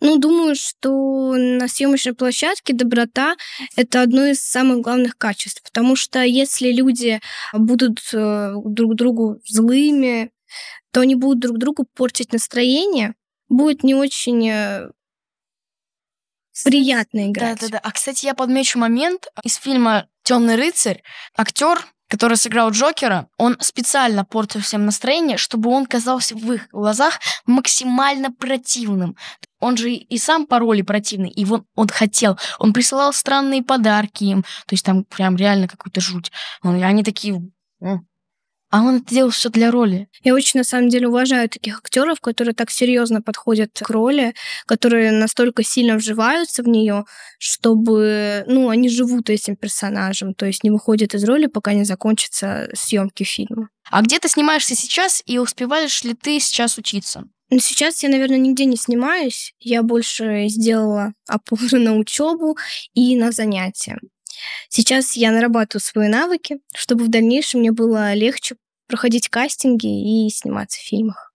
Ну, 0.00 0.16
думаю, 0.16 0.54
что 0.54 1.34
на 1.36 1.66
съемочной 1.66 2.14
площадке 2.14 2.72
доброта— 2.72 3.36
это 3.76 4.02
одно 4.02 4.26
из 4.26 4.40
самых 4.40 4.80
главных 4.80 5.18
качеств, 5.18 5.62
потому 5.62 5.96
что 5.96 6.22
если 6.22 6.70
люди 6.70 7.20
будут 7.52 8.00
э, 8.12 8.52
друг 8.64 8.94
другу 8.94 9.40
злыми, 9.44 10.30
то 10.92 11.00
они 11.00 11.16
будут 11.16 11.40
друг 11.40 11.58
другу 11.58 11.84
портить 11.94 12.32
настроение, 12.32 13.14
будет 13.48 13.82
не 13.82 13.96
очень 13.96 14.48
э, 14.48 14.90
приятно 16.64 17.30
играть. 17.30 17.60
Да, 17.60 17.66
да, 17.66 17.72
да. 17.72 17.78
А 17.82 17.90
кстати, 17.90 18.26
я 18.26 18.34
подмечу 18.34 18.78
момент 18.78 19.26
из 19.42 19.56
фильма 19.56 20.08
Темный 20.28 20.56
рыцарь. 20.56 21.02
Актер 21.38 21.86
который 22.08 22.36
сыграл 22.36 22.70
Джокера, 22.70 23.28
он 23.36 23.56
специально 23.60 24.24
портил 24.24 24.60
всем 24.60 24.86
настроение, 24.86 25.36
чтобы 25.36 25.70
он 25.70 25.86
казался 25.86 26.34
в 26.34 26.52
их 26.52 26.68
глазах 26.70 27.20
максимально 27.46 28.32
противным. 28.32 29.16
Он 29.60 29.76
же 29.76 29.92
и 29.92 30.18
сам 30.18 30.46
по 30.46 30.58
роли 30.58 30.82
противный, 30.82 31.30
и 31.30 31.44
он, 31.44 31.66
он 31.74 31.88
хотел. 31.88 32.38
Он 32.58 32.72
присылал 32.72 33.12
странные 33.12 33.62
подарки 33.62 34.24
им. 34.24 34.42
То 34.42 34.72
есть 34.72 34.84
там 34.84 35.04
прям 35.04 35.36
реально 35.36 35.68
какую-то 35.68 36.00
жуть. 36.00 36.32
Он, 36.62 36.76
и 36.76 36.82
они 36.82 37.04
такие... 37.04 37.42
а 38.70 38.82
он 38.82 38.96
это 38.96 39.14
делал 39.14 39.30
все 39.30 39.48
для 39.48 39.70
роли. 39.70 40.08
Я 40.22 40.34
очень, 40.34 40.60
на 40.60 40.64
самом 40.64 40.88
деле, 40.88 41.08
уважаю 41.08 41.48
таких 41.48 41.78
актеров, 41.78 42.20
которые 42.20 42.54
так 42.54 42.70
серьезно 42.70 43.22
подходят 43.22 43.70
к 43.72 43.88
роли, 43.90 44.34
которые 44.66 45.10
настолько 45.12 45.62
сильно 45.62 45.96
вживаются 45.96 46.62
в 46.62 46.68
нее, 46.68 47.04
чтобы, 47.38 48.44
ну, 48.46 48.68
они 48.68 48.88
живут 48.88 49.30
этим 49.30 49.56
персонажем, 49.56 50.34
то 50.34 50.46
есть 50.46 50.64
не 50.64 50.70
выходят 50.70 51.14
из 51.14 51.24
роли, 51.24 51.46
пока 51.46 51.72
не 51.72 51.84
закончатся 51.84 52.68
съемки 52.74 53.22
фильма. 53.22 53.70
А 53.90 54.02
где 54.02 54.18
ты 54.18 54.28
снимаешься 54.28 54.74
сейчас 54.74 55.22
и 55.24 55.38
успеваешь 55.38 56.04
ли 56.04 56.14
ты 56.14 56.38
сейчас 56.38 56.76
учиться? 56.76 57.24
Ну, 57.50 57.60
сейчас 57.60 58.02
я, 58.02 58.10
наверное, 58.10 58.36
нигде 58.36 58.66
не 58.66 58.76
снимаюсь. 58.76 59.54
Я 59.58 59.82
больше 59.82 60.48
сделала 60.48 61.14
опору 61.26 61.62
на 61.72 61.96
учебу 61.96 62.58
и 62.92 63.16
на 63.16 63.32
занятия. 63.32 63.98
Сейчас 64.68 65.16
я 65.16 65.30
нарабатываю 65.30 65.82
свои 65.82 66.08
навыки, 66.08 66.58
чтобы 66.74 67.04
в 67.04 67.08
дальнейшем 67.08 67.60
мне 67.60 67.72
было 67.72 68.14
легче 68.14 68.56
проходить 68.88 69.28
кастинги 69.28 70.26
и 70.26 70.30
сниматься 70.30 70.78
в 70.78 70.82
фильмах. 70.82 71.32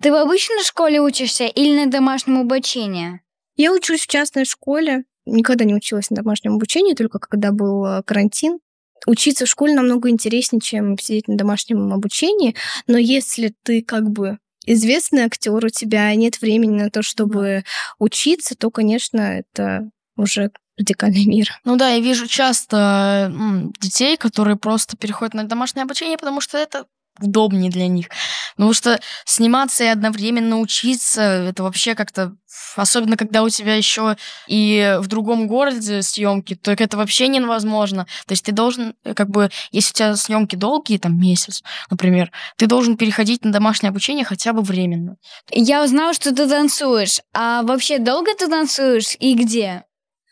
Ты 0.00 0.12
в 0.12 0.14
обычной 0.14 0.62
школе 0.64 1.00
учишься 1.00 1.46
или 1.46 1.84
на 1.84 1.90
домашнем 1.90 2.38
обучении? 2.38 3.20
Я 3.56 3.72
учусь 3.72 4.02
в 4.02 4.06
частной 4.06 4.44
школе. 4.44 5.04
Никогда 5.26 5.64
не 5.64 5.74
училась 5.74 6.10
на 6.10 6.16
домашнем 6.16 6.54
обучении, 6.54 6.94
только 6.94 7.18
когда 7.18 7.50
был 7.50 7.84
э, 7.84 8.02
карантин. 8.04 8.60
Учиться 9.06 9.44
в 9.44 9.48
школе 9.48 9.74
намного 9.74 10.08
интереснее, 10.08 10.60
чем 10.60 10.96
сидеть 10.98 11.28
на 11.28 11.36
домашнем 11.36 11.92
обучении. 11.92 12.54
Но 12.86 12.96
если 12.96 13.54
ты 13.64 13.82
как 13.82 14.10
бы 14.10 14.38
известный 14.64 15.22
актер, 15.22 15.64
у 15.64 15.68
тебя 15.68 16.14
нет 16.14 16.40
времени 16.40 16.82
на 16.82 16.90
то, 16.90 17.02
чтобы 17.02 17.64
учиться, 17.98 18.54
то, 18.54 18.70
конечно, 18.70 19.18
это 19.20 19.90
уже 20.16 20.52
радикальный 20.78 21.26
мир. 21.26 21.48
Ну 21.64 21.76
да, 21.76 21.90
я 21.90 22.00
вижу 22.00 22.26
часто 22.26 23.30
м, 23.32 23.72
детей, 23.80 24.16
которые 24.16 24.56
просто 24.56 24.96
переходят 24.96 25.34
на 25.34 25.44
домашнее 25.44 25.84
обучение, 25.84 26.18
потому 26.18 26.40
что 26.40 26.58
это 26.58 26.84
удобнее 27.20 27.70
для 27.70 27.88
них. 27.88 28.08
Потому 28.56 28.72
что 28.72 29.00
сниматься 29.24 29.84
и 29.84 29.88
одновременно 29.88 30.58
учиться, 30.58 31.20
это 31.22 31.62
вообще 31.62 31.94
как-то... 31.94 32.34
Особенно, 32.76 33.16
когда 33.16 33.42
у 33.42 33.48
тебя 33.48 33.74
еще 33.74 34.16
и 34.46 34.96
в 35.00 35.06
другом 35.06 35.48
городе 35.48 36.02
съемки, 36.02 36.54
то 36.54 36.70
это 36.72 36.96
вообще 36.96 37.28
невозможно. 37.28 38.06
То 38.26 38.32
есть 38.32 38.44
ты 38.44 38.52
должен, 38.52 38.94
э, 39.04 39.14
как 39.14 39.30
бы, 39.30 39.50
если 39.70 39.90
у 39.90 39.94
тебя 39.94 40.16
съемки 40.16 40.56
долгие, 40.56 40.98
там, 40.98 41.18
месяц, 41.18 41.62
например, 41.90 42.30
ты 42.56 42.66
должен 42.66 42.96
переходить 42.96 43.44
на 43.44 43.52
домашнее 43.52 43.90
обучение 43.90 44.24
хотя 44.24 44.52
бы 44.52 44.62
временно. 44.62 45.16
Я 45.50 45.82
узнала, 45.84 46.14
что 46.14 46.34
ты 46.34 46.48
танцуешь. 46.48 47.20
А 47.34 47.62
вообще 47.62 47.98
долго 47.98 48.32
ты 48.34 48.48
танцуешь 48.48 49.16
и 49.18 49.34
где? 49.34 49.84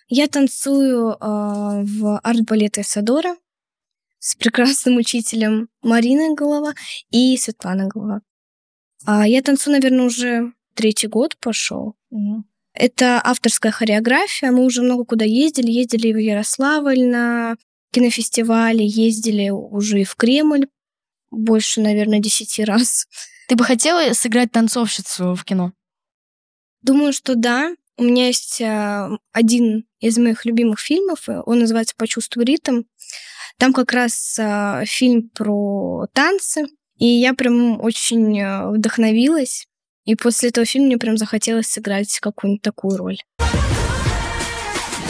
Я 0.08 0.28
танцую 0.28 1.10
э, 1.10 1.16
в 1.20 2.20
арт-балете 2.22 2.82
Садора 2.82 3.36
с 4.18 4.34
прекрасным 4.36 4.96
учителем 4.96 5.68
Мариной 5.82 6.34
Голова 6.34 6.74
и 7.10 7.36
Светланой 7.36 7.88
Голова. 7.88 8.20
А 9.04 9.26
я 9.26 9.42
танцую, 9.42 9.74
наверное, 9.74 10.06
уже 10.06 10.52
третий 10.74 11.08
год 11.08 11.36
пошел. 11.38 11.94
Мгм. 12.10 12.44
Это 12.72 13.20
авторская 13.24 13.72
хореография. 13.72 14.50
Мы 14.50 14.64
уже 14.64 14.82
много 14.82 15.04
куда 15.04 15.24
ездили. 15.24 15.70
Ездили 15.70 16.12
в 16.12 16.18
Ярославль 16.18 17.04
на 17.04 17.56
кинофестивале, 17.92 18.86
ездили 18.86 19.48
уже 19.48 20.02
и 20.02 20.04
в 20.04 20.14
Кремль 20.16 20.66
больше, 21.30 21.80
наверное, 21.80 22.18
десяти 22.18 22.64
раз. 22.64 23.06
Ты 23.48 23.56
бы 23.56 23.64
хотела 23.64 24.12
сыграть 24.12 24.52
танцовщицу 24.52 25.34
в 25.34 25.44
кино? 25.44 25.72
Думаю, 26.82 27.12
что 27.12 27.34
да. 27.34 27.74
У 27.98 28.04
меня 28.04 28.26
есть 28.26 28.60
а, 28.60 29.08
один 29.32 29.86
из 30.00 30.18
моих 30.18 30.44
любимых 30.44 30.80
фильмов. 30.80 31.28
э, 31.28 31.40
Он 31.46 31.60
называется 31.60 31.94
«Почувствуй 31.96 32.44
ритм». 32.44 32.82
Там 33.58 33.72
как 33.72 33.92
раз 33.92 34.38
а, 34.38 34.84
фильм 34.84 35.30
про 35.30 36.06
танцы. 36.12 36.66
И 36.98 37.06
я 37.06 37.32
прям 37.32 37.80
очень 37.80 38.38
а, 38.42 38.70
вдохновилась. 38.70 39.66
И 40.04 40.14
после 40.14 40.50
этого 40.50 40.66
фильма 40.66 40.88
мне 40.88 40.98
прям 40.98 41.16
захотелось 41.16 41.68
сыграть 41.68 42.18
какую-нибудь 42.20 42.62
такую 42.62 42.98
роль. 42.98 43.18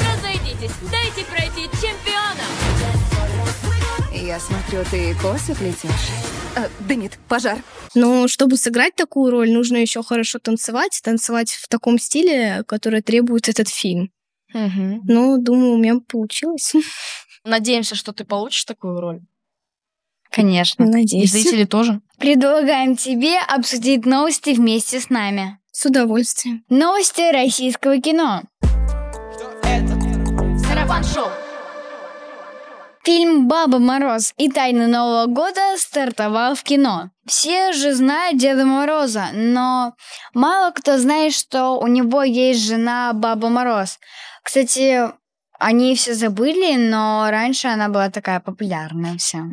Разойдитесь, 0.00 0.70
дайте 0.90 1.24
пройти 1.28 1.64
чемпионам! 1.80 2.46
Я 4.25 4.40
смотрю, 4.40 4.82
ты 4.90 5.14
косы 5.14 5.54
плетешь. 5.54 6.11
А, 6.56 6.68
да 6.80 6.94
нет, 6.94 7.18
пожар. 7.28 7.58
Но 7.94 8.28
чтобы 8.28 8.56
сыграть 8.56 8.94
такую 8.94 9.30
роль, 9.30 9.50
нужно 9.52 9.76
еще 9.76 10.02
хорошо 10.02 10.38
танцевать, 10.38 11.00
танцевать 11.02 11.50
в 11.50 11.68
таком 11.68 11.99
стиле, 11.99 12.64
который 12.66 13.02
требует 13.02 13.49
этот 13.49 13.68
фильм. 13.68 14.11
Мгм. 14.54 15.02
Ну, 15.04 15.38
думаю, 15.38 15.73
у 15.73 15.78
меня 15.78 16.00
получилось. 16.08 16.73
Надеемся, 17.44 17.94
что 17.94 18.12
ты 18.12 18.25
получишь 18.25 18.64
такую 18.64 19.00
роль. 19.00 19.20
Конечно. 20.30 20.85
И 20.85 20.87
Надеюсь. 20.87 21.32
зрители 21.32 21.64
тоже. 21.64 22.00
Предлагаем 22.18 22.96
тебе 22.96 23.38
обсудить 23.38 24.06
новости 24.06 24.50
вместе 24.50 25.00
с 25.00 25.11
нами. 25.11 25.58
С 25.73 25.85
удовольствием. 25.85 26.64
Новости 26.70 27.30
российского 27.32 28.00
кино. 28.00 28.42
Сарафан 30.66 31.04
шоу! 31.04 31.28
Фильм 33.06 33.46
«Баба 33.46 33.78
Мороз» 33.78 34.34
и 34.36 34.50
«Тайны 34.50 34.88
Нового 34.88 35.26
года» 35.26 35.76
стартовал 35.78 36.56
в 36.56 36.64
кино. 36.64 37.12
Все 37.25 37.72
же 37.72 37.94
знают 37.94 38.36
Деда 38.36 38.66
Мороза, 38.66 39.26
но 39.32 39.94
мало 40.34 40.72
кто 40.72 40.98
знает, 40.98 41.32
что 41.32 41.78
у 41.78 41.86
него 41.86 42.25
есть 42.25 42.66
жена 42.66 43.12
Баба 43.12 43.48
Мороз. 43.48 44.00
Кстати, 44.42 45.02
они 45.56 45.94
все 45.94 46.14
забыли, 46.14 46.75
но 46.75 47.28
раньше 47.30 47.68
она 47.68 47.88
была 47.88 48.10
такая 48.10 48.40
популярная 48.40 49.16
вся. 49.18 49.44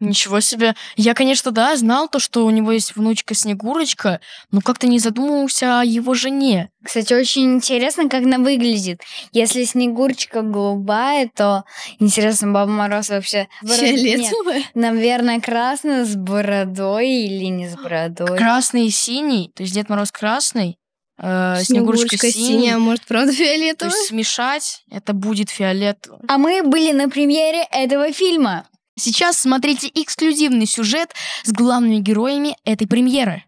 Ничего 0.00 0.40
себе. 0.40 0.74
Я, 0.96 1.12
конечно, 1.14 1.50
да, 1.50 1.76
знал 1.76 2.08
то, 2.08 2.18
что 2.18 2.46
у 2.46 2.50
него 2.50 2.72
есть 2.72 2.96
внучка 2.96 3.34
Снегурочка, 3.34 4.20
но 4.50 4.62
как-то 4.62 4.86
не 4.86 4.98
задумывался 4.98 5.80
о 5.80 5.84
его 5.84 6.14
жене. 6.14 6.70
Кстати, 6.82 7.12
очень 7.12 7.54
интересно, 7.56 8.08
как 8.08 8.22
она 8.24 8.38
выглядит. 8.38 9.02
Если 9.32 9.64
Снегурочка 9.64 10.40
голубая, 10.40 11.30
то 11.34 11.64
интересно, 11.98 12.50
Баба 12.50 12.70
Мороз 12.72 13.10
вообще... 13.10 13.46
бород- 13.62 13.82
Нет, 13.92 14.00
Фиолетовая. 14.00 14.62
наверное, 14.74 15.40
красная 15.40 16.06
с 16.06 16.16
бородой 16.16 17.08
или 17.08 17.44
не 17.46 17.68
с 17.68 17.76
бородой. 17.76 18.38
Красный 18.38 18.86
и 18.86 18.90
синий, 18.90 19.52
то 19.54 19.62
есть 19.62 19.74
Дед 19.74 19.90
Мороз 19.90 20.10
красный, 20.10 20.78
э, 21.18 21.56
Снегурочка, 21.62 22.16
Снегурочка 22.16 22.30
синяя, 22.32 22.76
а 22.76 22.78
может, 22.78 23.04
правда, 23.06 23.32
То 23.32 23.36
фиолетовая? 23.36 23.94
есть 23.94 24.08
смешать, 24.08 24.82
это 24.90 25.12
будет 25.12 25.50
фиолетовый. 25.50 26.20
А 26.28 26.38
мы 26.38 26.62
были 26.62 26.92
на 26.92 27.10
премьере 27.10 27.66
этого 27.70 28.10
фильма. 28.12 28.66
Сейчас 29.02 29.38
смотрите 29.38 29.90
эксклюзивный 29.94 30.66
сюжет 30.66 31.14
с 31.42 31.52
главными 31.52 32.00
героями 32.00 32.54
этой 32.66 32.86
премьеры. 32.86 33.44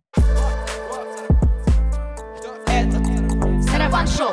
Сарафан 3.71 4.09
шоу! 4.09 4.33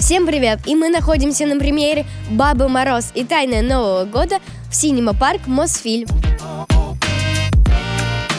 Всем 0.00 0.26
привет! 0.26 0.58
И 0.66 0.74
мы 0.74 0.88
находимся 0.88 1.46
на 1.46 1.56
премьере 1.56 2.04
«Бабы 2.32 2.68
Мороз 2.68 3.12
и 3.14 3.22
тайны 3.22 3.62
Нового 3.62 4.06
года» 4.06 4.40
в 4.68 4.74
Синема 4.74 5.14
Парк 5.14 5.46
Мосфильм. 5.46 6.08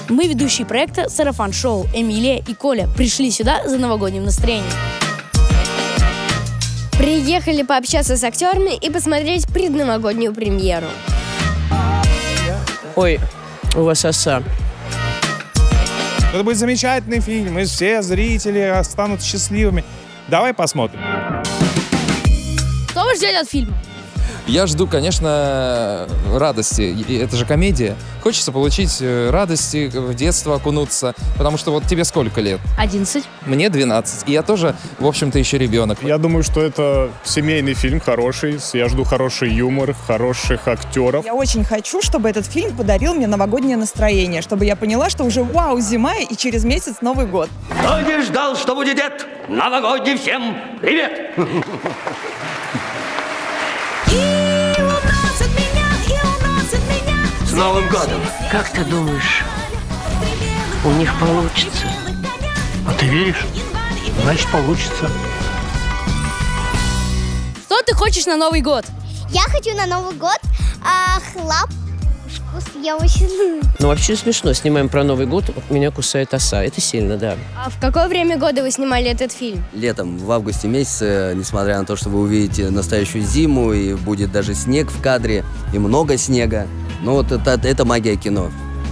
Мы, 0.09 0.27
ведущие 0.27 0.65
проекта 0.65 1.09
«Сарафан 1.09 1.51
Шоу» 1.51 1.85
Эмилия 1.93 2.39
и 2.47 2.53
Коля, 2.53 2.87
пришли 2.95 3.29
сюда 3.29 3.67
за 3.67 3.77
новогодним 3.77 4.23
настроением. 4.23 4.71
Приехали 6.97 7.61
пообщаться 7.61 8.15
с 8.15 8.23
актерами 8.23 8.75
и 8.77 8.89
посмотреть 8.89 9.47
предновогоднюю 9.47 10.33
премьеру. 10.33 10.87
Ой, 12.95 13.19
у 13.75 13.81
вас 13.81 14.05
оса. 14.05 14.41
Это 16.33 16.43
будет 16.43 16.57
замечательный 16.57 17.19
фильм, 17.19 17.59
и 17.59 17.65
все 17.65 18.01
зрители 18.01 18.81
станут 18.83 19.21
счастливыми. 19.21 19.83
Давай 20.29 20.53
посмотрим. 20.53 21.01
Что 22.91 23.03
вы 23.03 23.15
ждете 23.15 23.39
от 23.39 23.49
фильма? 23.49 23.77
Я 24.47 24.65
жду, 24.65 24.87
конечно, 24.87 26.07
радости. 26.33 27.21
Это 27.21 27.35
же 27.35 27.45
комедия. 27.45 27.97
Хочется 28.23 28.53
получить 28.53 28.97
э, 29.01 29.29
радости, 29.29 29.91
в 29.93 30.13
детство 30.15 30.55
окунуться. 30.55 31.13
Потому 31.37 31.57
что 31.57 31.71
вот 31.71 31.83
тебе 31.83 32.05
сколько 32.05 32.39
лет? 32.39 32.61
11. 32.77 33.25
Мне 33.45 33.69
12. 33.69 34.29
И 34.29 34.31
я 34.31 34.43
тоже, 34.43 34.73
в 34.99 35.05
общем-то, 35.05 35.37
еще 35.37 35.57
ребенок. 35.57 35.97
Я 36.01 36.17
думаю, 36.17 36.43
что 36.43 36.61
это 36.61 37.11
семейный 37.25 37.73
фильм 37.73 37.99
хороший. 37.99 38.57
Я 38.71 38.87
жду 38.87 39.03
хороший 39.03 39.51
юмор, 39.51 39.93
хороших 40.07 40.65
актеров. 40.69 41.25
Я 41.25 41.33
очень 41.33 41.65
хочу, 41.65 42.01
чтобы 42.01 42.29
этот 42.29 42.45
фильм 42.45 42.73
подарил 42.73 43.15
мне 43.15 43.27
новогоднее 43.27 43.75
настроение, 43.75 44.41
чтобы 44.41 44.63
я 44.63 44.77
поняла, 44.77 45.09
что 45.09 45.25
уже 45.25 45.43
вау, 45.43 45.81
зима 45.81 46.15
и 46.15 46.37
через 46.37 46.63
месяц 46.63 47.01
Новый 47.01 47.25
год. 47.25 47.49
Кто 47.81 47.99
не 47.99 48.21
ждал, 48.21 48.55
что 48.55 48.75
будет 48.75 48.95
дед? 48.95 49.27
Новогодний 49.49 50.17
всем 50.17 50.55
привет! 50.79 51.31
Новым 57.57 57.89
годом! 57.89 58.21
Как 58.51 58.69
ты 58.69 58.85
думаешь, 58.85 59.43
у 60.85 60.91
них 60.91 61.11
получится. 61.19 61.87
А 62.87 62.93
ты 62.93 63.07
веришь? 63.07 63.47
Значит, 64.21 64.47
получится. 64.51 65.09
Что 67.65 67.81
ты 67.81 67.95
хочешь 67.95 68.27
на 68.27 68.37
Новый 68.37 68.61
год? 68.61 68.85
Я 69.31 69.41
хочу 69.41 69.75
на 69.75 69.87
Новый 69.87 70.13
год 70.13 70.37
а, 70.85 71.19
хлопушку 71.31 72.61
с 72.61 72.85
елочным. 72.85 73.61
Ну, 73.79 73.87
вообще 73.87 74.15
смешно. 74.15 74.53
Снимаем 74.53 74.87
про 74.87 75.03
Новый 75.03 75.25
год, 75.25 75.45
меня 75.71 75.89
кусает 75.89 76.35
оса. 76.35 76.63
Это 76.63 76.79
сильно, 76.79 77.17
да. 77.17 77.37
А 77.57 77.71
в 77.71 77.79
какое 77.81 78.07
время 78.07 78.37
года 78.37 78.61
вы 78.61 78.69
снимали 78.69 79.07
этот 79.07 79.31
фильм? 79.31 79.65
Летом, 79.73 80.19
в 80.19 80.31
августе 80.31 80.67
месяце, 80.67 81.33
несмотря 81.35 81.79
на 81.79 81.85
то, 81.85 81.95
что 81.95 82.09
вы 82.09 82.19
увидите 82.19 82.69
настоящую 82.69 83.23
зиму, 83.23 83.73
и 83.73 83.95
будет 83.95 84.31
даже 84.31 84.53
снег 84.53 84.91
в 84.91 85.01
кадре, 85.01 85.43
и 85.73 85.79
много 85.79 86.17
снега. 86.17 86.67
Ну 87.01 87.13
вот 87.13 87.31
это, 87.31 87.59
это 87.63 87.85
магия 87.85 88.15
кино. 88.15 88.49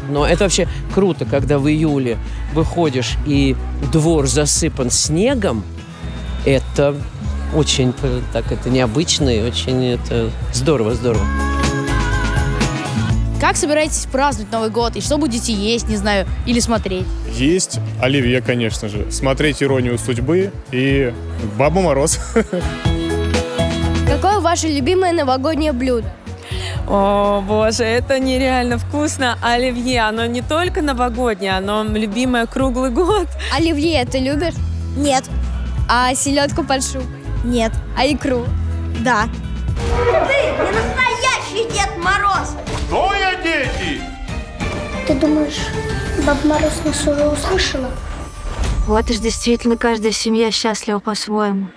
Но 0.09 0.25
это 0.25 0.43
вообще 0.43 0.67
круто, 0.93 1.25
когда 1.25 1.57
в 1.57 1.67
июле 1.67 2.17
выходишь 2.53 3.15
и 3.25 3.55
двор 3.91 4.27
засыпан 4.27 4.91
снегом. 4.91 5.63
Это 6.45 6.95
очень 7.55 7.93
э, 8.03 8.21
так 8.33 8.51
это 8.51 8.69
необычно 8.69 9.29
и 9.29 9.41
очень 9.41 9.83
это 9.85 10.29
здорово, 10.53 10.93
здорово. 10.93 11.25
Как 13.39 13.57
собираетесь 13.57 14.07
праздновать 14.11 14.51
Новый 14.51 14.69
год? 14.69 14.95
И 14.95 15.01
что 15.01 15.17
будете 15.17 15.53
есть, 15.53 15.87
не 15.87 15.97
знаю, 15.97 16.25
или 16.45 16.59
смотреть? 16.59 17.05
Есть 17.31 17.79
оливье, 18.01 18.41
конечно 18.41 18.89
же. 18.89 19.11
Смотреть 19.11 19.61
«Иронию 19.61 19.97
судьбы» 19.99 20.51
и 20.71 21.13
«Баба 21.57 21.81
Мороз». 21.81 22.19
Какое 24.07 24.39
ваше 24.39 24.67
любимое 24.67 25.11
новогоднее 25.11 25.73
блюдо? 25.73 26.11
О, 26.87 27.41
боже, 27.41 27.83
это 27.83 28.19
нереально 28.19 28.77
вкусно. 28.77 29.37
Оливье, 29.41 30.01
оно 30.01 30.25
не 30.27 30.41
только 30.41 30.81
новогоднее, 30.81 31.57
оно 31.57 31.83
любимое 31.83 32.45
круглый 32.45 32.91
год. 32.91 33.27
Оливье 33.55 34.05
ты 34.05 34.19
любишь? 34.19 34.53
Нет. 34.95 35.23
А 35.89 36.13
селедку 36.13 36.63
под 36.63 36.83
шубой? 36.83 37.07
Нет. 37.43 37.71
А 37.97 38.05
икру? 38.05 38.45
Да. 38.99 39.27
Ты 39.75 40.35
не 40.35 40.71
настоящий 40.71 41.73
Дед 41.73 41.89
Мороз! 42.03 42.55
Кто 42.87 43.13
я, 43.13 43.35
дети? 43.35 44.01
Ты 45.07 45.15
думаешь, 45.15 45.67
Баба 46.25 46.39
Мороз 46.45 46.81
нас 46.85 47.01
уже 47.01 47.27
услышала? 47.27 47.89
Вот 48.87 49.09
уж 49.09 49.17
действительно 49.17 49.77
каждая 49.77 50.11
семья 50.11 50.51
счастлива 50.51 50.99
по-своему. 50.99 51.67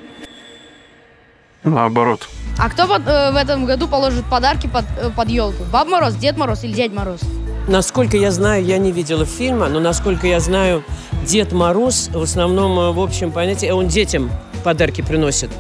Наоборот. 1.65 2.29
А 2.59 2.69
кто 2.69 2.87
под- 2.89 3.07
э, 3.07 3.31
в 3.31 3.37
этом 3.37 3.67
году 3.67 3.87
положит 3.87 4.25
подарки 4.25 4.67
под, 4.67 4.85
э, 5.01 5.11
под 5.15 5.29
елку? 5.29 5.63
Баб 5.73 5.89
Мороз, 5.89 6.15
Дед 6.15 6.37
Мороз 6.37 6.65
или 6.65 6.73
Дядь 6.73 6.93
Мороз? 6.93 7.21
Насколько 7.69 8.17
я 8.17 8.31
знаю, 8.33 8.65
я 8.65 8.79
не 8.79 8.91
видела 8.93 9.25
фильма, 9.25 9.69
но 9.69 9.79
насколько 9.79 10.27
я 10.27 10.41
знаю, 10.41 10.83
Дед 11.25 11.53
Мороз 11.53 12.09
в 12.13 12.23
основном, 12.23 12.79
э, 12.79 12.93
в 12.93 13.01
общем 13.01 13.31
понятии, 13.31 13.71
он 13.71 13.87
детям 13.87 14.31
подарки 14.65 15.03
приносит. 15.03 15.51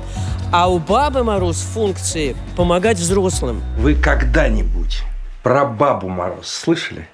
А 0.50 0.68
у 0.68 0.78
Бабы 0.78 1.22
Мороз 1.22 1.58
функции 1.60 2.34
помогать 2.56 2.98
взрослым. 2.98 3.62
Вы 3.78 3.94
когда-нибудь 3.94 5.02
про 5.42 5.66
Бабу 5.66 6.08
Мороз 6.08 6.48
слышали? 6.48 7.06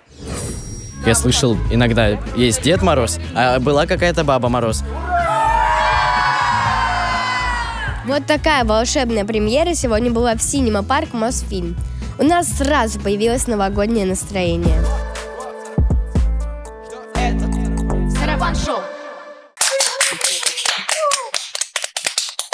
Я 1.05 1.14
слышал, 1.14 1.59
иногда 1.71 2.19
есть 2.37 2.62
Дед 2.62 2.81
Мороз, 2.81 3.19
а 3.35 3.59
была 3.59 3.87
какая-то 3.87 4.25
Баба 4.25 4.49
Мороз. 4.49 4.83
Вот 8.06 8.26
такая 8.26 8.64
волшебная 8.64 9.25
премьера 9.25 9.73
сегодня 9.75 10.11
была 10.11 10.34
в 10.34 10.42
Синема 10.42 10.82
Парк 10.82 11.14
Мосфильм. 11.14 11.75
У 12.18 12.23
нас 12.23 12.49
сразу 12.49 13.00
появилось 13.00 13.46
новогоднее 13.46 14.04
настроение. 14.04 14.78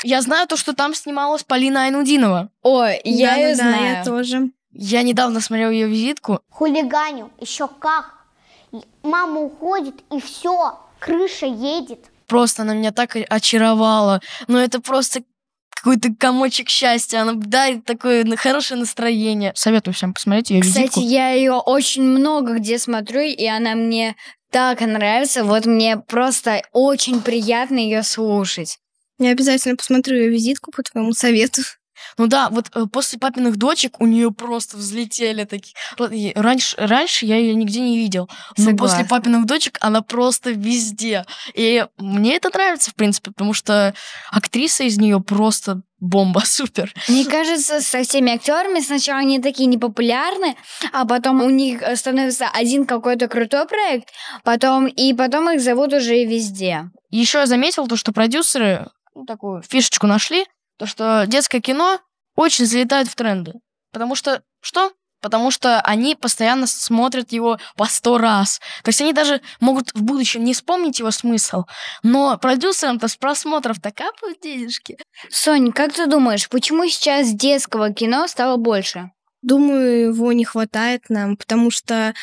Я 0.02 0.23
знаю 0.23 0.47
то, 0.49 0.57
что 0.57 0.73
там 0.73 0.95
снималась 0.95 1.42
Полина 1.44 1.85
Айнудинова. 1.85 2.48
Ой, 2.62 3.01
я 3.05 3.37
ее 3.37 3.55
Да-да-да, 3.57 3.77
знаю. 3.79 3.96
я 3.96 4.05
тоже. 4.05 4.51
Я 4.72 5.03
недавно 5.03 5.40
смотрел 5.40 5.70
ее 5.70 5.88
визитку. 5.88 6.40
Хулиганю, 6.51 7.31
еще 7.38 7.68
как. 7.68 8.14
Мама 9.03 9.40
уходит, 9.40 9.94
и 10.11 10.20
все, 10.20 10.79
крыша 11.01 11.46
едет. 11.46 12.07
Просто 12.29 12.62
она 12.62 12.75
меня 12.75 12.92
так 12.92 13.16
очаровала. 13.29 14.20
Но 14.46 14.59
это 14.61 14.81
просто 14.81 15.22
какой-то 15.83 16.11
комочек 16.19 16.69
счастья. 16.69 17.21
Она 17.21 17.35
дарит 17.35 17.85
такое 17.85 18.25
хорошее 18.37 18.81
настроение. 18.81 19.53
Советую 19.55 19.95
всем 19.95 20.14
посмотреть 20.14 20.51
ее 20.51 20.61
Кстати, 20.61 20.99
визитку. 20.99 21.01
я 21.01 21.31
ее 21.31 21.53
очень 21.53 22.03
много 22.03 22.55
где 22.55 22.79
смотрю, 22.79 23.21
и 23.23 23.47
она 23.47 23.75
мне 23.75 24.16
так 24.51 24.81
нравится. 24.81 25.45
Вот 25.45 25.64
мне 25.66 25.97
просто 25.97 26.62
очень 26.73 27.21
приятно 27.21 27.79
ее 27.79 28.03
слушать. 28.03 28.79
Я 29.19 29.31
обязательно 29.31 29.77
посмотрю 29.77 30.16
ее 30.16 30.31
визитку 30.31 30.71
по 30.71 30.83
твоему 30.83 31.12
совету. 31.12 31.62
Ну 32.18 32.27
да, 32.27 32.49
вот 32.51 32.66
э, 32.75 32.87
после 32.92 33.18
папиных 33.18 33.57
дочек 33.57 34.01
у 34.01 34.07
нее 34.07 34.31
просто 34.31 34.77
взлетели 34.77 35.44
такие. 35.44 35.75
Раньше, 36.35 36.77
раньше 36.79 37.27
я 37.27 37.37
ее 37.37 37.55
нигде 37.55 37.81
не 37.81 37.96
видел. 37.96 38.29
Но 38.57 38.64
Согласна. 38.64 38.79
после 38.79 39.05
папиных 39.09 39.46
дочек 39.46 39.79
она 39.81 40.03
просто 40.03 40.51
везде. 40.51 41.25
И 41.55 41.87
мне 41.99 42.37
это 42.37 42.51
нравится, 42.53 42.90
в 42.90 42.94
принципе, 42.94 43.31
потому 43.31 43.55
что 43.55 43.94
актриса 44.31 44.85
из 44.85 44.99
нее 44.99 45.20
просто 45.20 45.83
бомба, 46.01 46.40
супер. 46.44 46.92
Мне 47.09 47.25
кажется, 47.25 47.81
со 47.81 48.03
всеми 48.03 48.33
актерами 48.35 48.81
сначала 48.81 49.20
они 49.20 49.40
такие 49.40 49.66
непопулярны, 49.66 50.57
а 50.92 51.05
потом 51.05 51.42
у 51.42 51.51
них 51.51 51.83
э, 51.83 51.96
становится 51.96 52.49
один 52.49 52.87
какой-то 52.87 53.29
крутой 53.29 53.66
проект, 53.66 54.09
потом 54.42 54.87
и 54.87 55.12
потом 55.14 55.51
их 55.51 55.61
зовут 55.61 55.92
уже 55.92 56.18
и 56.18 56.27
везде. 56.27 56.90
Еще 57.11 57.38
я 57.38 57.46
заметил 57.46 57.87
то, 57.87 57.96
что 57.96 58.12
продюсеры 58.12 58.88
ну, 59.14 59.25
такую 59.27 59.62
фишечку 59.62 60.07
нашли, 60.07 60.46
то, 60.81 60.87
что 60.87 61.27
детское 61.27 61.61
кино 61.61 62.01
очень 62.37 62.64
залетает 62.64 63.07
в 63.07 63.14
тренды. 63.14 63.53
Потому 63.93 64.14
что 64.14 64.43
что? 64.62 64.93
Потому 65.21 65.51
что 65.51 65.79
они 65.83 66.14
постоянно 66.14 66.66
смотрят 66.66 67.33
его 67.33 67.59
по 67.77 67.85
сто 67.85 68.16
раз. 68.16 68.61
То 68.83 68.88
есть 68.88 69.03
они 69.03 69.12
даже 69.12 69.43
могут 69.61 69.90
в 69.93 70.03
будущем 70.03 70.43
не 70.43 70.55
вспомнить 70.55 70.99
его 70.99 71.11
смысл, 71.11 71.64
но 72.03 72.38
продюсерам-то 72.38 73.09
с 73.09 73.16
просмотров-то 73.16 73.90
капают 73.90 74.40
денежки. 74.40 74.97
Сонь, 75.29 75.71
как 75.71 75.93
ты 75.93 76.07
думаешь, 76.07 76.49
почему 76.49 76.87
сейчас 76.87 77.29
детского 77.29 77.93
кино 77.93 78.27
стало 78.27 78.57
больше? 78.57 79.11
Думаю, 79.43 80.07
его 80.07 80.33
не 80.33 80.47
хватает 80.47 81.11
нам, 81.11 81.37
потому 81.37 81.71
что 81.71 82.14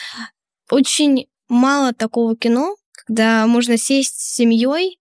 очень 0.71 1.27
мало 1.47 1.93
такого 1.93 2.35
кино, 2.35 2.75
когда 3.05 3.45
можно 3.45 3.77
сесть 3.77 4.19
с 4.19 4.33
семьей 4.33 4.97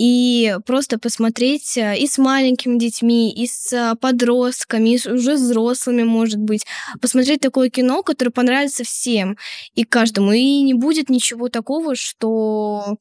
и 0.00 0.56
просто 0.64 0.98
посмотреть 0.98 1.76
э, 1.76 1.98
и 1.98 2.06
с 2.06 2.16
маленькими 2.16 2.78
детьми, 2.78 3.30
и 3.30 3.46
с 3.46 3.70
э, 3.70 3.94
подростками, 4.00 4.94
и 4.94 4.98
с 4.98 5.04
уже 5.04 5.34
взрослыми, 5.34 6.04
может 6.04 6.38
быть. 6.38 6.64
Посмотреть 7.02 7.42
такое 7.42 7.68
кино, 7.68 8.02
которое 8.02 8.30
понравится 8.30 8.82
всем 8.82 9.36
и 9.74 9.84
каждому. 9.84 10.32
И 10.32 10.62
не 10.62 10.72
будет 10.72 11.10
ничего 11.10 11.50
такого, 11.50 11.96
что 11.96 12.96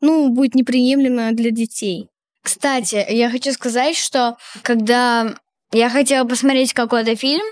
ну, 0.00 0.30
будет 0.30 0.56
неприемлемо 0.56 1.30
для 1.30 1.52
детей. 1.52 2.08
Кстати, 2.42 3.06
я 3.08 3.30
хочу 3.30 3.52
сказать, 3.52 3.96
что 3.96 4.36
когда 4.62 5.36
я 5.72 5.88
хотела 5.88 6.26
посмотреть 6.26 6.74
какой-то 6.74 7.16
фильм, 7.16 7.42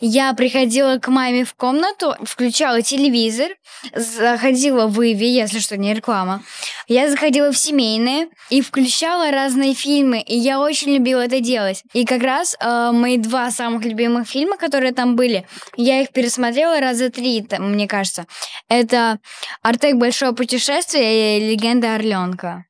я 0.00 0.32
приходила 0.34 0.98
к 0.98 1.08
маме 1.08 1.44
в 1.44 1.54
комнату, 1.54 2.14
включала 2.22 2.82
телевизор, 2.82 3.50
заходила 3.94 4.86
в 4.86 5.00
Иви, 5.00 5.28
если 5.28 5.60
что, 5.60 5.76
не 5.76 5.94
реклама. 5.94 6.42
Я 6.88 7.08
заходила 7.08 7.52
в 7.52 7.58
семейные 7.58 8.28
и 8.50 8.62
включала 8.62 9.30
разные 9.30 9.74
фильмы, 9.74 10.20
и 10.20 10.36
я 10.36 10.60
очень 10.60 10.94
любила 10.94 11.20
это 11.20 11.40
делать. 11.40 11.82
И 11.92 12.04
как 12.04 12.22
раз 12.22 12.56
э, 12.60 12.90
мои 12.92 13.16
два 13.16 13.50
самых 13.50 13.84
любимых 13.84 14.28
фильма, 14.28 14.56
которые 14.56 14.92
там 14.92 15.14
были, 15.14 15.46
я 15.76 16.00
их 16.00 16.10
пересмотрела 16.10 16.80
раза 16.80 17.10
три, 17.10 17.46
мне 17.58 17.86
кажется. 17.86 18.26
Это 18.68 19.18
«Артек. 19.62 19.96
Большое 19.96 20.32
путешествие» 20.32 21.38
и 21.38 21.50
«Легенда 21.50 21.94
Орленка». 21.94 22.64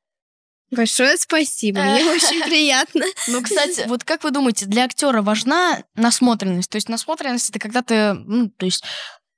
Большое 0.71 1.17
спасибо, 1.17 1.81
мне 1.81 2.05
очень 2.05 2.43
приятно. 2.43 3.05
Ну, 3.29 3.43
кстати, 3.43 3.85
вот 3.87 4.05
как 4.05 4.25
вы 4.25 4.31
думаете, 4.31 4.67
для 4.67 4.85
актера 4.85 5.23
важна 5.23 5.83
насмотренность? 5.95 6.71
То 6.71 6.77
есть 6.77 6.89
насмотренность 6.89 7.51
это 7.51 7.59
когда 7.59 7.83
ты, 7.83 8.15
ну, 8.15 8.51
то 8.51 8.67
есть 8.67 8.85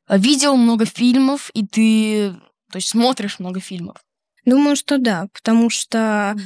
видел 0.08 0.56
много 0.56 0.86
фильмов 0.86 1.50
и 1.54 1.66
ты, 1.66 2.32
то 2.70 2.76
есть 2.76 2.88
смотришь 2.88 3.38
много 3.38 3.60
фильмов. 3.60 3.96
Думаю, 4.44 4.74
что 4.74 4.98
да, 4.98 5.28
потому 5.32 5.70
что 5.70 6.36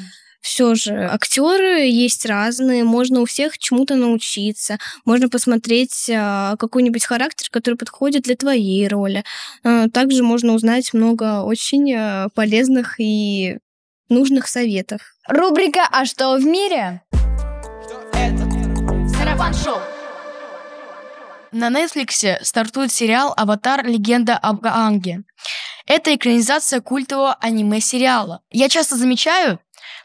все 0.44 0.74
же 0.74 1.06
актеры 1.06 1.86
есть 1.86 2.26
разные, 2.26 2.84
можно 2.84 3.20
у 3.20 3.24
всех 3.24 3.56
чему-то 3.56 3.94
научиться, 3.94 4.78
можно 5.06 5.30
посмотреть 5.30 6.10
а, 6.14 6.56
какой-нибудь 6.56 7.06
характер, 7.06 7.48
который 7.50 7.76
подходит 7.76 8.24
для 8.24 8.36
твоей 8.36 8.86
роли. 8.86 9.24
А, 9.62 9.88
Также 9.88 10.22
можно 10.22 10.52
узнать 10.52 10.92
много 10.92 11.40
очень 11.40 11.94
а, 11.94 12.28
полезных 12.34 13.00
и 13.00 13.56
нужных 14.08 14.48
советов. 14.48 15.00
Рубрика 15.26 15.86
«А 15.90 16.04
что 16.04 16.34
в 16.36 16.44
мире?» 16.44 17.02
Шоу. 19.62 19.78
На 21.52 21.70
Netflix 21.70 22.42
стартует 22.42 22.90
сериал 22.90 23.32
«Аватар. 23.36 23.86
Легенда 23.86 24.36
об 24.36 24.66
Аанге». 24.66 25.22
это 25.86 26.14
экранизация 26.14 26.80
культового 26.80 27.34
аниме-сериала. 27.34 28.40
Я 28.50 28.68
часто 28.68 28.96
замечаю, 28.96 29.60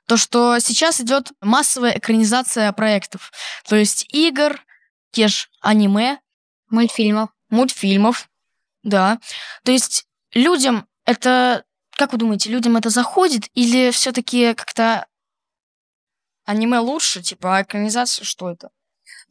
то, 0.07 0.17
что 0.17 0.59
сейчас 0.59 0.99
идет 0.99 1.31
массовая 1.41 1.97
экранизация 1.97 2.71
проектов. 2.73 3.31
То 3.67 3.75
есть 3.75 4.05
игр, 4.13 4.59
те 5.11 5.27
же 5.27 5.47
аниме. 5.61 6.19
Мультфильмов. 6.69 7.29
Мультфильмов, 7.49 8.29
да. 8.83 9.19
То 9.63 9.71
есть 9.71 10.05
людям 10.33 10.87
это... 11.05 11.63
Как 11.99 12.13
вы 12.13 12.17
думаете, 12.17 12.49
людям 12.49 12.77
это 12.77 12.89
заходит? 12.89 13.49
Или 13.55 13.91
все-таки 13.91 14.53
как-то 14.53 15.05
аниме 16.45 16.79
лучше, 16.79 17.21
типа, 17.21 17.57
а 17.57 17.63
экранизация 17.63 18.23
что 18.23 18.49
это? 18.49 18.69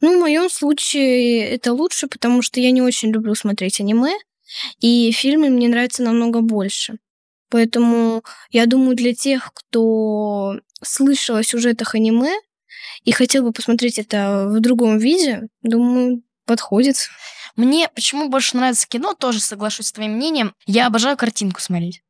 Ну, 0.01 0.15
в 0.15 0.19
моем 0.19 0.51
случае 0.51 1.49
это 1.49 1.73
лучше, 1.73 2.05
потому 2.05 2.43
что 2.43 2.59
я 2.59 2.69
не 2.69 2.83
очень 2.83 3.09
люблю 3.09 3.33
смотреть 3.33 3.79
аниме, 3.79 4.13
и 4.79 5.11
фильмы 5.11 5.49
мне 5.49 5.67
нравятся 5.67 6.03
намного 6.03 6.41
больше. 6.41 6.99
Поэтому 7.49 8.23
я 8.51 8.67
думаю, 8.67 8.95
для 8.95 9.15
тех, 9.15 9.51
кто 9.51 10.59
слышал 10.83 11.37
о 11.37 11.43
сюжетах 11.43 11.95
аниме 11.95 12.35
и 13.03 13.11
хотел 13.11 13.45
бы 13.45 13.51
посмотреть 13.51 13.97
это 13.97 14.45
в 14.47 14.59
другом 14.59 14.99
виде, 14.99 15.47
думаю, 15.63 16.21
подходит. 16.45 17.09
Мне 17.55 17.89
почему 17.95 18.29
больше 18.29 18.57
нравится 18.57 18.87
кино, 18.87 19.15
тоже 19.15 19.39
соглашусь 19.39 19.87
с 19.87 19.91
твоим 19.91 20.11
мнением. 20.11 20.53
Я 20.67 20.85
обожаю 20.85 21.17
картинку 21.17 21.61
смотреть. 21.61 22.03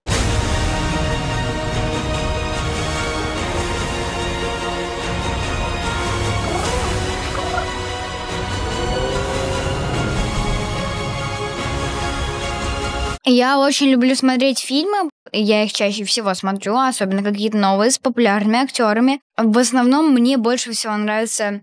Я 13.32 13.60
очень 13.60 13.90
люблю 13.90 14.16
смотреть 14.16 14.60
фильмы. 14.60 15.10
Я 15.32 15.64
их 15.64 15.72
чаще 15.72 16.04
всего 16.04 16.34
смотрю, 16.34 16.76
особенно 16.76 17.24
какие-то 17.24 17.58
новые 17.58 17.92
с 17.92 18.00
популярными 18.00 18.58
актерами. 18.64 19.22
В 19.38 19.56
основном 19.60 20.12
мне 20.12 20.38
больше 20.38 20.72
всего 20.72 20.98
нравится, 20.98 21.62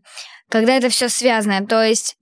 когда 0.49 0.75
это 0.75 0.89
все 0.91 1.09
связано. 1.09 1.67
То 1.67 1.83
есть 1.83 2.17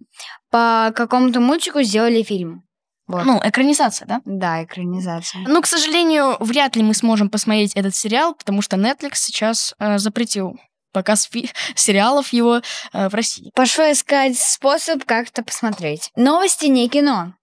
по 0.50 0.92
какому-то 0.96 1.40
мультику 1.40 1.82
сделали 1.82 2.22
фильм. 2.22 2.62
Вот. 3.06 3.26
Ну, 3.26 3.38
экранизация, 3.44 4.06
да? 4.06 4.20
Да, 4.24 4.64
экранизация. 4.64 5.42
Ну, 5.46 5.60
к 5.60 5.66
сожалению, 5.66 6.38
вряд 6.40 6.74
ли 6.76 6.82
мы 6.82 6.94
сможем 6.94 7.28
посмотреть 7.28 7.74
этот 7.74 7.94
сериал, 7.94 8.34
потому 8.34 8.62
что 8.62 8.76
Netflix 8.76 9.16
сейчас 9.16 9.74
э, 9.78 9.98
запретил 9.98 10.58
показ 10.94 11.28
фи- 11.30 11.50
сериалов 11.74 12.32
его 12.32 12.62
э, 12.94 13.08
в 13.10 13.14
России. 13.14 13.50
Пошло 13.54 13.92
искать 13.92 14.38
способ 14.38 15.04
как-то 15.04 15.42
посмотреть. 15.42 16.10
Новости 16.16 16.64
не 16.64 16.88
кино. 16.88 17.34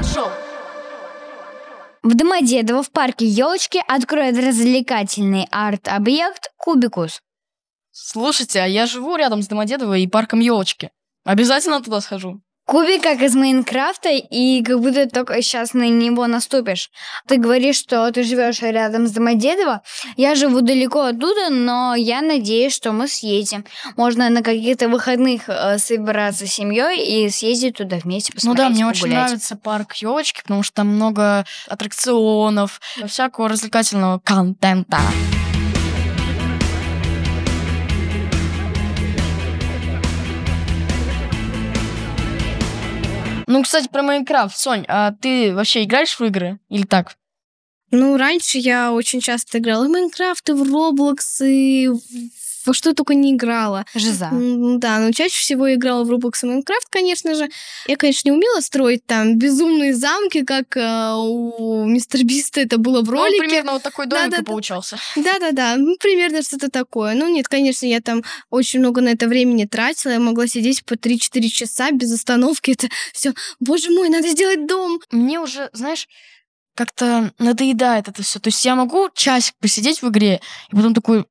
Шоу. 0.00 0.30
В 2.02 2.14
Домодедово 2.14 2.82
в 2.82 2.90
парке 2.90 3.26
елочки 3.26 3.78
откроют 3.86 4.38
развлекательный 4.38 5.46
арт-объект 5.50 6.50
Кубикус. 6.56 7.20
Слушайте, 7.90 8.60
а 8.60 8.66
я 8.66 8.86
живу 8.86 9.16
рядом 9.16 9.42
с 9.42 9.48
Домодедово 9.48 9.98
и 9.98 10.06
парком 10.06 10.40
елочки. 10.40 10.90
Обязательно 11.24 11.82
туда 11.82 12.00
схожу. 12.00 12.40
Кубик 12.72 13.02
как 13.02 13.20
из 13.20 13.34
Майнкрафта, 13.34 14.08
и 14.08 14.62
как 14.62 14.80
будто 14.80 15.06
только 15.06 15.42
сейчас 15.42 15.74
на 15.74 15.90
него 15.90 16.26
наступишь. 16.26 16.88
Ты 17.28 17.36
говоришь, 17.36 17.76
что 17.76 18.10
ты 18.12 18.22
живешь 18.22 18.62
рядом 18.62 19.06
с 19.06 19.10
Домодедово. 19.10 19.82
Я 20.16 20.34
живу 20.34 20.62
далеко 20.62 21.02
оттуда, 21.02 21.50
но 21.50 21.94
я 21.94 22.22
надеюсь, 22.22 22.74
что 22.74 22.92
мы 22.92 23.08
съедем. 23.08 23.66
Можно 23.98 24.30
на 24.30 24.42
каких-то 24.42 24.88
выходных 24.88 25.42
э, 25.48 25.76
собираться 25.76 26.46
с 26.46 26.50
семьей 26.50 27.26
и 27.26 27.28
съездить 27.28 27.76
туда 27.76 27.98
вместе 27.98 28.32
Ну 28.32 28.36
посмотреть, 28.36 28.68
да, 28.68 28.74
мне 28.74 28.86
очень 28.86 29.02
погулять. 29.02 29.22
нравится 29.24 29.56
парк 29.56 29.92
елочки, 29.96 30.40
потому 30.40 30.62
что 30.62 30.76
там 30.76 30.88
много 30.88 31.44
аттракционов, 31.68 32.80
всякого 33.06 33.50
развлекательного 33.50 34.18
контента. 34.20 34.98
Ну, 43.52 43.62
кстати, 43.62 43.86
про 43.86 44.02
Майнкрафт. 44.02 44.56
Сонь, 44.56 44.86
а 44.88 45.12
ты 45.12 45.54
вообще 45.54 45.84
играешь 45.84 46.18
в 46.18 46.24
игры? 46.24 46.58
Или 46.70 46.84
так? 46.84 47.18
Ну, 47.90 48.16
раньше 48.16 48.56
я 48.56 48.92
очень 48.92 49.20
часто 49.20 49.58
играла 49.58 49.84
в 49.84 49.90
Майнкрафт, 49.90 50.48
и 50.48 50.52
в 50.52 50.62
Roblox, 50.62 51.46
и 51.46 51.88
в- 51.88 52.00
во 52.66 52.74
что 52.74 52.90
я 52.90 52.94
только 52.94 53.14
не 53.14 53.32
играла. 53.34 53.84
Жиза. 53.94 54.30
Да, 54.32 54.98
но 54.98 55.12
чаще 55.12 55.38
всего 55.38 55.66
я 55.66 55.74
играла 55.74 56.04
в 56.04 56.10
Roblox 56.12 56.40
и 56.42 56.46
Майнкрафт, 56.46 56.88
конечно 56.90 57.34
же. 57.34 57.48
Я, 57.86 57.96
конечно, 57.96 58.28
не 58.28 58.32
умела 58.36 58.60
строить 58.60 59.06
там 59.06 59.38
безумные 59.38 59.94
замки, 59.94 60.44
как 60.44 60.76
э, 60.76 61.12
у 61.16 61.84
Мистер 61.84 62.24
Биста 62.24 62.60
это 62.60 62.78
было 62.78 63.02
в 63.02 63.06
Ну, 63.06 63.12
ролике. 63.12 63.38
примерно 63.40 63.72
вот 63.72 63.82
такой 63.82 64.06
домик 64.06 64.26
и 64.26 64.30
Да-да-да. 64.30 64.44
получался. 64.50 64.96
Да-да-да, 65.16 65.76
ну, 65.76 65.96
примерно 66.00 66.42
что-то 66.42 66.70
такое. 66.70 67.14
Ну, 67.14 67.28
нет, 67.28 67.48
конечно, 67.48 67.86
я 67.86 68.00
там 68.00 68.22
очень 68.50 68.80
много 68.80 69.00
на 69.00 69.08
это 69.10 69.26
времени 69.28 69.64
тратила. 69.64 70.12
Я 70.12 70.18
могла 70.20 70.46
сидеть 70.46 70.84
по 70.84 70.94
3-4 70.94 71.48
часа 71.48 71.90
без 71.92 72.12
остановки. 72.12 72.72
Это 72.72 72.88
все, 73.12 73.34
боже 73.60 73.90
мой, 73.90 74.08
надо 74.08 74.28
сделать 74.28 74.66
дом. 74.66 75.00
Мне 75.10 75.40
уже, 75.40 75.68
знаешь, 75.72 76.08
как-то 76.74 77.32
надоедает 77.38 78.08
это 78.08 78.22
все. 78.22 78.38
То 78.38 78.48
есть 78.48 78.64
я 78.64 78.74
могу 78.74 79.08
часик 79.14 79.54
посидеть 79.60 80.02
в 80.02 80.08
игре, 80.08 80.40
и 80.70 80.76
потом 80.76 80.94
такой... 80.94 81.26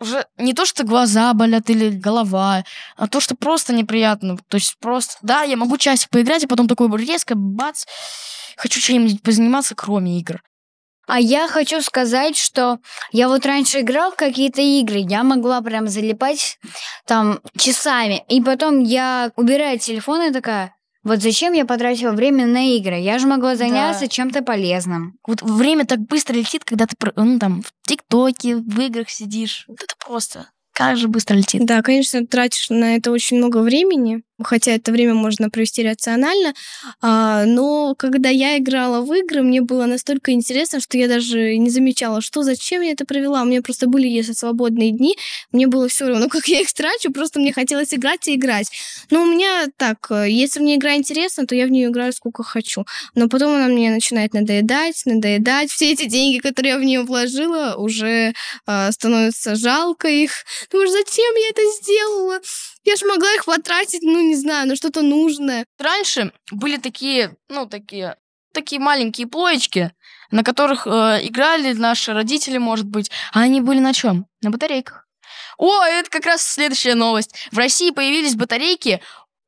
Уже 0.00 0.26
не 0.38 0.54
то, 0.54 0.64
что 0.64 0.84
глаза 0.84 1.32
болят 1.34 1.68
или 1.68 1.90
голова, 1.90 2.64
а 2.96 3.06
то, 3.06 3.20
что 3.20 3.34
просто 3.34 3.74
неприятно. 3.74 4.38
То 4.48 4.56
есть 4.56 4.78
просто... 4.78 5.18
Да, 5.22 5.42
я 5.42 5.56
могу 5.56 5.76
часик 5.76 6.08
поиграть, 6.08 6.42
и 6.42 6.46
потом 6.46 6.68
такой 6.68 6.88
резко 6.96 7.34
бац, 7.34 7.84
хочу 8.56 8.80
чем-нибудь 8.80 9.22
позаниматься, 9.22 9.74
кроме 9.74 10.18
игр. 10.18 10.42
А 11.06 11.18
я 11.18 11.48
хочу 11.48 11.82
сказать, 11.82 12.36
что 12.36 12.78
я 13.10 13.28
вот 13.28 13.44
раньше 13.44 13.80
играл 13.80 14.12
в 14.12 14.16
какие-то 14.16 14.62
игры, 14.62 14.98
я 14.98 15.22
могла 15.24 15.60
прям 15.60 15.88
залипать 15.88 16.58
там 17.04 17.40
часами, 17.58 18.24
и 18.28 18.40
потом 18.40 18.80
я 18.80 19.32
убираю 19.36 19.78
телефон 19.78 20.22
и 20.22 20.32
такая, 20.32 20.74
вот 21.02 21.22
зачем 21.22 21.52
я 21.54 21.64
потратила 21.64 22.12
время 22.12 22.46
на 22.46 22.76
игры? 22.76 22.96
Я 22.98 23.18
же 23.18 23.26
могла 23.26 23.56
заняться 23.56 24.02
Да. 24.02 24.08
чем-то 24.08 24.42
полезным. 24.42 25.18
Вот 25.26 25.40
время 25.42 25.86
так 25.86 26.00
быстро 26.00 26.34
летит, 26.34 26.64
когда 26.64 26.86
ты 26.86 26.94
ну, 27.16 27.38
там 27.38 27.62
в 27.62 27.72
ТикТоке, 27.86 28.56
в 28.56 28.80
играх 28.80 29.08
сидишь. 29.08 29.64
Вот 29.68 29.82
это 29.82 29.94
просто... 30.04 30.48
Как 30.72 30.96
же 30.96 31.08
быстро 31.08 31.34
летит. 31.36 31.66
Да, 31.66 31.82
конечно, 31.82 32.26
тратишь 32.26 32.70
на 32.70 32.96
это 32.96 33.10
очень 33.10 33.36
много 33.36 33.58
времени, 33.58 34.22
хотя 34.42 34.72
это 34.72 34.92
время 34.92 35.14
можно 35.14 35.50
провести 35.50 35.86
рационально. 35.86 36.54
А, 37.00 37.44
но 37.44 37.94
когда 37.96 38.28
я 38.28 38.58
играла 38.58 39.00
в 39.02 39.12
игры, 39.12 39.42
мне 39.42 39.60
было 39.60 39.86
настолько 39.86 40.32
интересно, 40.32 40.80
что 40.80 40.98
я 40.98 41.08
даже 41.08 41.56
не 41.56 41.70
замечала, 41.70 42.20
что 42.20 42.42
зачем 42.42 42.82
я 42.82 42.92
это 42.92 43.04
провела. 43.04 43.42
У 43.42 43.44
меня 43.44 43.62
просто 43.62 43.86
были, 43.88 44.06
если 44.06 44.32
свободные 44.32 44.90
дни, 44.90 45.16
мне 45.52 45.66
было 45.66 45.88
все 45.88 46.08
равно, 46.08 46.28
как 46.30 46.46
я 46.46 46.60
их 46.60 46.72
трачу, 46.72 47.12
просто 47.12 47.40
мне 47.40 47.52
хотелось 47.52 47.94
играть 47.94 48.28
и 48.28 48.34
играть. 48.36 48.70
Но 49.10 49.22
у 49.22 49.26
меня 49.26 49.66
так, 49.76 50.06
э, 50.10 50.30
если 50.30 50.60
мне 50.60 50.76
игра 50.76 50.94
интересна, 50.96 51.46
то 51.46 51.54
я 51.54 51.66
в 51.66 51.70
нее 51.70 51.88
играю 51.88 52.12
сколько 52.12 52.42
хочу. 52.42 52.84
Но 53.14 53.28
потом 53.28 53.54
она 53.54 53.66
мне 53.66 53.90
начинает 53.90 54.34
надоедать, 54.34 55.02
надоедать. 55.04 55.70
Все 55.70 55.92
эти 55.92 56.06
деньги, 56.06 56.38
которые 56.38 56.74
я 56.74 56.78
в 56.78 56.84
нее 56.84 57.02
вложила, 57.02 57.74
уже 57.76 58.32
э, 58.66 58.92
становится 58.92 59.54
жалко 59.54 60.08
их. 60.08 60.32
Думаешь, 60.70 60.90
зачем 60.90 61.34
я 61.36 61.50
это 61.50 61.62
сделала? 61.80 62.40
Я 62.84 62.96
же 62.96 63.06
могла 63.06 63.32
их 63.34 63.44
потратить, 63.44 64.02
ну, 64.02 64.20
не 64.20 64.36
знаю, 64.36 64.68
на 64.68 64.76
что-то 64.76 65.02
нужное. 65.02 65.66
Раньше 65.78 66.32
были 66.50 66.76
такие, 66.76 67.36
ну, 67.48 67.66
такие, 67.66 68.16
такие 68.52 68.80
маленькие 68.80 69.26
плоечки, 69.26 69.92
на 70.30 70.42
которых 70.42 70.86
э, 70.86 71.20
играли 71.22 71.72
наши 71.72 72.12
родители, 72.12 72.58
может 72.58 72.86
быть. 72.86 73.10
А 73.32 73.40
они 73.40 73.60
были 73.60 73.80
на 73.80 73.92
чем? 73.92 74.26
На 74.42 74.50
батарейках. 74.50 75.06
О, 75.58 75.84
это 75.84 76.08
как 76.08 76.24
раз 76.24 76.42
следующая 76.42 76.94
новость. 76.94 77.34
В 77.52 77.58
России 77.58 77.90
появились 77.90 78.34
батарейки 78.34 79.02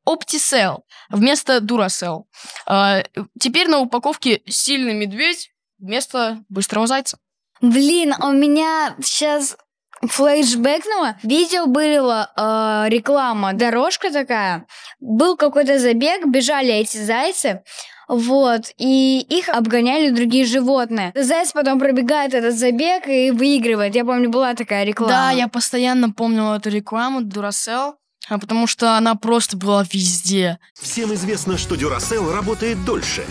OptiCell 0.07 0.81
вместо 1.09 1.59
Duracell. 1.59 2.25
А, 2.67 3.03
теперь 3.41 3.69
на 3.69 3.79
упаковке 3.79 4.43
сильный 4.47 4.95
медведь 4.95 5.53
вместо 5.79 6.45
быстрого 6.49 6.87
зайца. 6.87 7.19
Блин, 7.61 8.15
у 8.21 8.33
меня 8.33 8.97
сейчас 9.03 9.57
флешбэкнуло. 10.03 11.17
Видео 11.23 11.67
было 11.67 12.31
э, 12.37 12.89
реклама, 12.89 13.53
дорожка 13.53 14.11
такая. 14.13 14.67
Был 15.01 15.37
какой-то 15.37 15.79
забег, 15.79 16.27
бежали 16.27 16.73
эти 16.73 16.99
зайцы. 16.99 17.63
Вот, 18.09 18.73
и 18.79 19.21
их 19.21 19.49
обгоняли 19.49 20.11
другие 20.11 20.45
животные. 20.45 21.13
Заяц 21.15 21.53
потом 21.53 21.79
пробегает 21.79 22.35
этот 22.35 22.55
забег 22.55 23.07
и 23.09 23.31
выигрывает. 23.31 23.95
Я 23.95 24.05
помню, 24.05 24.29
была 24.29 24.55
такая 24.55 24.85
реклама. 24.85 25.13
Да, 25.13 25.31
я 25.31 25.49
постоянно 25.49 26.11
помнила 26.11 26.57
эту 26.57 26.69
рекламу 26.69 27.23
Duracell, 27.23 27.95
а 28.29 28.39
потому 28.39 28.67
что 28.67 28.97
она 28.97 29.15
просто 29.15 29.57
была 29.57 29.85
везде. 29.91 30.59
Всем 30.79 31.15
известно, 31.15 31.57
что 31.57 31.75
Duracell 31.75 32.31
работает 32.35 32.85
дольше. 32.85 33.25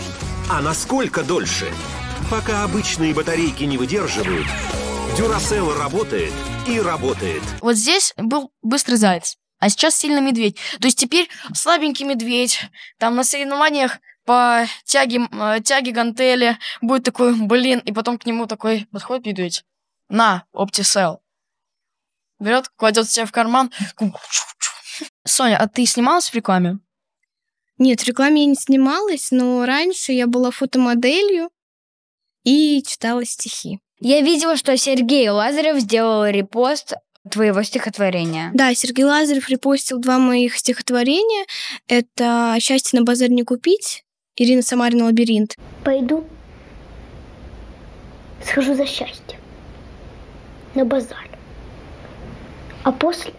А 0.50 0.60
насколько 0.60 1.22
дольше? 1.22 1.66
Пока 2.30 2.64
обычные 2.64 3.14
батарейки 3.14 3.64
не 3.64 3.76
выдерживают, 3.78 4.46
Duracell 5.18 5.78
работает 5.78 6.32
и 6.66 6.80
работает. 6.80 7.42
Вот 7.60 7.76
здесь 7.76 8.14
был 8.16 8.50
быстрый 8.62 8.94
заяц, 8.94 9.36
а 9.58 9.68
сейчас 9.68 9.94
сильный 9.94 10.22
медведь. 10.22 10.56
То 10.80 10.86
есть 10.86 10.98
теперь 10.98 11.28
слабенький 11.52 12.06
медведь, 12.06 12.58
там 12.96 13.14
на 13.14 13.22
соревнованиях 13.22 13.98
по 14.24 14.64
тяге, 14.84 15.28
э, 15.30 15.60
тяге 15.62 15.92
гантели, 15.92 16.56
будет 16.80 17.04
такой, 17.04 17.34
блин, 17.34 17.80
и 17.80 17.92
потом 17.92 18.16
к 18.16 18.24
нему 18.24 18.46
такой 18.46 18.86
подходит 18.90 19.26
медведь. 19.26 19.64
На, 20.08 20.46
Оптисел. 20.52 21.22
Берет, 22.38 22.70
кладет 22.70 23.10
себе 23.10 23.26
в 23.26 23.32
карман. 23.32 23.70
Соня, 25.24 25.58
а 25.58 25.68
ты 25.68 25.84
снималась 25.84 26.30
в 26.30 26.34
рекламе? 26.34 26.78
Нет, 27.76 28.00
в 28.00 28.06
рекламе 28.06 28.44
я 28.44 28.46
не 28.46 28.54
снималась, 28.54 29.30
но 29.30 29.66
раньше 29.66 30.12
я 30.12 30.26
была 30.26 30.50
фотомоделью 30.50 31.50
и 32.44 32.82
читала 32.82 33.26
стихи. 33.26 33.81
Я 34.04 34.20
видела, 34.20 34.56
что 34.56 34.76
Сергей 34.76 35.28
Лазарев 35.28 35.78
сделал 35.78 36.26
репост 36.26 36.94
твоего 37.30 37.62
стихотворения. 37.62 38.50
Да, 38.52 38.74
Сергей 38.74 39.04
Лазарев 39.04 39.48
репостил 39.48 40.00
два 40.00 40.18
моих 40.18 40.56
стихотворения. 40.56 41.46
Это 41.86 42.56
«Счастье 42.58 42.98
на 42.98 43.04
базар 43.04 43.30
не 43.30 43.44
купить», 43.44 44.04
Ирина 44.34 44.62
Самарина 44.62 45.04
«Лабиринт». 45.04 45.54
Пойду, 45.84 46.24
схожу 48.44 48.74
за 48.74 48.86
счастьем 48.86 49.38
на 50.74 50.84
базар, 50.84 51.28
а 52.82 52.90
после 52.90 53.34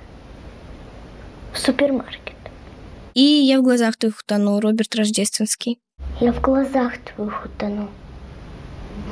в 1.51 1.59
супермаркет. 1.59 2.37
И 3.15 3.21
«Я 3.21 3.59
в 3.59 3.63
глазах 3.63 3.97
твоих 3.97 4.17
утону» 4.21 4.61
Роберт 4.61 4.95
Рождественский. 4.95 5.81
Я 6.21 6.31
в 6.31 6.39
глазах 6.39 6.93
твоих 6.99 7.47
утону. 7.47 7.89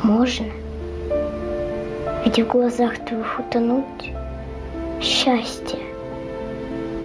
Можно? 0.01 0.45
Ведь 2.23 2.39
в 2.39 2.47
глазах 2.47 3.03
твоих 3.05 3.39
утонуть 3.39 4.11
счастье. 5.01 5.79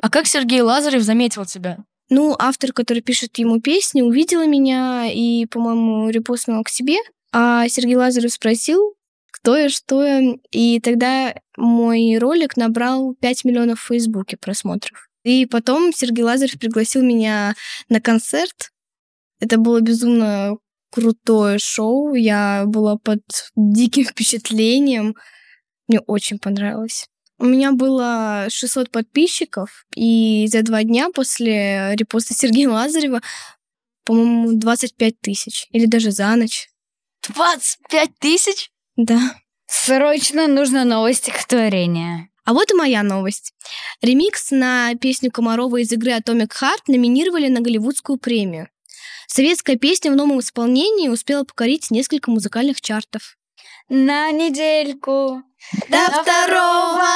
А 0.03 0.11
как 0.11 0.27
Сергей 0.27 0.61
Лазарев 0.61 1.03
заметил 1.03 1.47
тебя? 1.47 1.79
Ну, 2.11 2.37
автор, 2.39 2.73
который 2.73 3.03
пишет 3.03 3.39
ему 3.39 3.61
песни, 3.61 4.03
увидела 4.03 4.47
меня 4.47 5.11
и, 5.11 5.47
по-моему, 5.47 6.11
репостнула 6.11 6.63
к 6.63 6.69
себе. 6.69 6.97
А 7.33 7.67
Сергей 7.69 7.97
Лазарев 7.97 8.33
спросил, 8.33 8.95
кто 9.33 9.57
я, 9.57 9.69
что 9.69 10.05
я. 10.05 10.37
И 10.51 10.81
тогда 10.81 11.35
мой 11.57 12.19
ролик 12.19 12.57
набрал 12.57 13.15
5 13.15 13.45
миллионов 13.45 13.81
в 13.81 13.87
Фейсбуке 13.87 14.37
просмотров. 14.37 15.09
И 15.25 15.47
потом 15.47 15.93
Сергей 15.93 16.25
Лазарев 16.25 16.59
пригласил 16.59 17.03
меня 17.03 17.55
на 17.89 18.01
концерт. 18.01 18.71
Это 19.41 19.59
было 19.59 19.81
безумно 19.81 20.59
крутое 20.97 21.59
шоу. 21.59 22.15
Я 22.15 22.65
была 22.67 22.97
под 22.97 23.21
диким 23.55 24.05
впечатлением. 24.07 25.15
Мне 25.89 26.01
очень 26.01 26.39
понравилось. 26.39 27.07
У 27.39 27.45
меня 27.45 27.73
было 27.73 28.47
600 28.49 28.91
подписчиков, 28.91 29.85
и 29.95 30.47
за 30.49 30.63
два 30.63 30.83
дня 30.85 31.11
после 31.15 31.95
репоста 31.95 32.33
Сергея 32.33 32.71
Лазарева, 32.71 33.21
по-моему, 34.07 34.59
25 34.59 35.21
тысяч. 35.21 35.67
Или 35.71 35.85
даже 35.85 36.13
за 36.13 36.35
ночь. 36.35 36.71
25 37.29 38.19
тысяч? 38.19 38.71
Да. 38.97 39.37
Срочно 39.67 40.47
нужно 40.47 40.85
новое 40.85 41.13
стихотворение. 41.13 42.31
А 42.45 42.55
вот 42.55 42.71
и 42.71 42.75
моя 42.75 43.03
новость. 43.03 43.53
Ремикс 44.01 44.51
на 44.51 44.95
песню 44.95 45.31
Комарова 45.31 45.77
из 45.77 45.93
игры 45.93 46.13
Atomic 46.13 46.53
Heart 46.63 46.85
номинировали 46.89 47.49
на 47.49 47.61
Голливудскую 47.61 48.19
премию. 48.19 48.71
Советская 49.27 49.77
песня 49.77 50.13
в 50.13 50.17
новом 50.17 50.41
исполнении 50.41 51.09
успела 51.09 51.45
покорить 51.45 51.91
несколько 51.91 52.31
музыкальных 52.31 52.81
чартов. 52.81 53.37
На 53.89 54.31
недельку 54.31 55.43
до 55.89 56.23
второго 56.23 57.07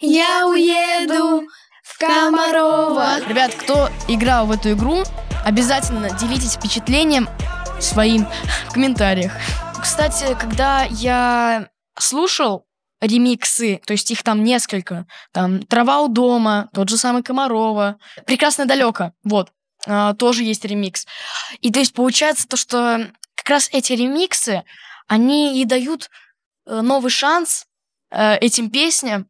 я 0.00 0.46
уеду 0.46 1.46
в 1.82 1.98
Комарова. 1.98 3.20
Ребят, 3.28 3.54
кто 3.54 3.88
играл 4.08 4.46
в 4.46 4.50
эту 4.52 4.72
игру, 4.72 5.02
обязательно 5.44 6.10
делитесь 6.10 6.54
впечатлением 6.54 7.28
своим 7.80 8.26
в 8.68 8.72
комментариях. 8.72 9.32
Кстати, 9.80 10.36
когда 10.40 10.84
я 10.84 11.68
слушал 11.98 12.66
ремиксы, 13.00 13.80
то 13.84 13.92
есть 13.92 14.10
их 14.10 14.22
там 14.22 14.42
несколько, 14.42 15.06
там 15.32 15.62
«Трава 15.62 16.00
у 16.00 16.08
дома», 16.08 16.68
тот 16.72 16.88
же 16.88 16.96
самый 16.96 17.22
Комарова, 17.22 17.98
«Прекрасно 18.24 18.66
далеко», 18.66 19.12
вот, 19.24 19.50
тоже 20.18 20.44
есть 20.44 20.64
ремикс. 20.64 21.06
И 21.60 21.70
то 21.70 21.80
есть 21.80 21.92
получается 21.92 22.48
то, 22.48 22.56
что 22.56 23.10
как 23.44 23.50
раз 23.50 23.68
эти 23.72 23.92
ремиксы, 23.92 24.64
они 25.06 25.60
и 25.60 25.64
дают 25.66 26.10
э, 26.66 26.80
новый 26.80 27.10
шанс 27.10 27.66
э, 28.10 28.36
этим 28.38 28.70
песням 28.70 29.28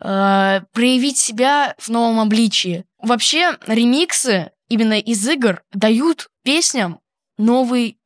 э, 0.00 0.60
проявить 0.72 1.18
себя 1.18 1.74
в 1.78 1.88
новом 1.88 2.20
обличии. 2.20 2.84
Вообще, 2.98 3.58
ремиксы 3.66 4.52
именно 4.68 4.98
из 5.00 5.26
игр 5.28 5.64
дают 5.72 6.28
песням 6.44 7.00
новый, 7.38 7.98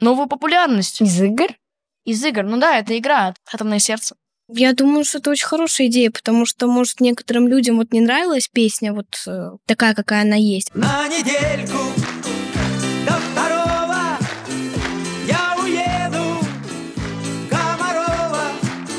новую 0.00 0.26
популярность. 0.26 1.02
Из 1.02 1.20
игр? 1.20 1.48
Из 2.04 2.24
игр. 2.24 2.42
Ну 2.42 2.56
да, 2.58 2.78
это 2.78 2.96
игра 2.96 3.34
«Атомное 3.52 3.78
сердце». 3.78 4.16
Я 4.48 4.74
думаю, 4.74 5.04
что 5.04 5.18
это 5.18 5.30
очень 5.30 5.46
хорошая 5.46 5.86
идея, 5.86 6.10
потому 6.10 6.44
что, 6.44 6.66
может, 6.66 7.00
некоторым 7.00 7.48
людям 7.48 7.78
вот 7.78 7.92
не 7.92 8.00
нравилась 8.00 8.48
песня 8.48 8.92
вот 8.92 9.06
э, 9.26 9.52
такая, 9.64 9.94
какая 9.94 10.22
она 10.22 10.36
есть. 10.36 10.74
На 10.74 11.08
недельку 11.08 11.78
до 13.06 13.12
второго 13.12 14.18
я 15.26 15.56
уеду 15.62 16.46
Комарова. 17.48 18.52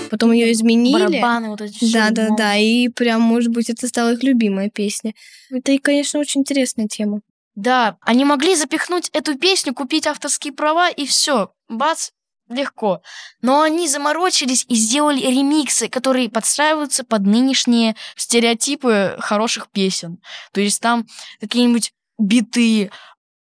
Потом 0.10 0.31
ее 0.31 0.51
изменили. 0.51 1.19
Барабаны 1.19 1.49
вот 1.49 1.62
эти 1.62 1.93
Да, 1.93 2.10
да, 2.10 2.29
да. 2.29 2.36
да. 2.36 2.58
И 2.58 2.89
прям, 2.89 3.21
может 3.21 3.51
быть, 3.51 3.69
это 3.69 3.88
стала 3.88 4.13
их 4.13 4.23
любимая 4.23 4.71
песня. 4.71 5.13
Это, 5.51 5.73
и, 5.73 5.77
конечно, 5.77 6.19
очень 6.19 6.41
интересная 6.41 6.88
тема. 6.88 7.21
Да, 7.53 7.97
они 8.01 8.25
могли 8.25 8.55
запихнуть 8.55 9.10
эту 9.13 9.38
песню, 9.38 9.75
купить 9.75 10.08
авторские 10.08 10.53
права 10.53 10.89
и 10.89 11.05
все, 11.05 11.53
бац, 11.69 12.10
легко. 12.49 13.01
Но 13.41 13.62
они 13.62 13.88
заморочились 13.88 14.65
и 14.67 14.75
сделали 14.75 15.21
ремиксы, 15.21 15.88
которые 15.88 16.29
подстраиваются 16.29 17.03
под 17.03 17.23
нынешние 17.23 17.95
стереотипы 18.15 19.15
хороших 19.19 19.69
песен. 19.69 20.19
То 20.51 20.62
есть 20.62 20.81
там 20.81 21.08
какие-нибудь 21.39 21.93
биты, 22.17 22.91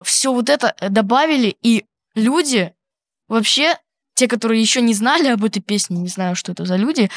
все 0.02 0.32
вот 0.32 0.48
это 0.48 0.74
добавили, 0.80 1.56
и 1.62 1.86
люди 2.14 2.74
вообще 3.28 3.78
те, 4.14 4.28
которые 4.28 4.60
еще 4.60 4.82
не 4.82 4.92
знали 4.92 5.28
об 5.28 5.44
этой 5.44 5.60
песне, 5.60 5.98
не 5.98 6.08
знаю, 6.08 6.36
что 6.36 6.52
это 6.52 6.66
за 6.66 6.76
люди, 6.76 7.10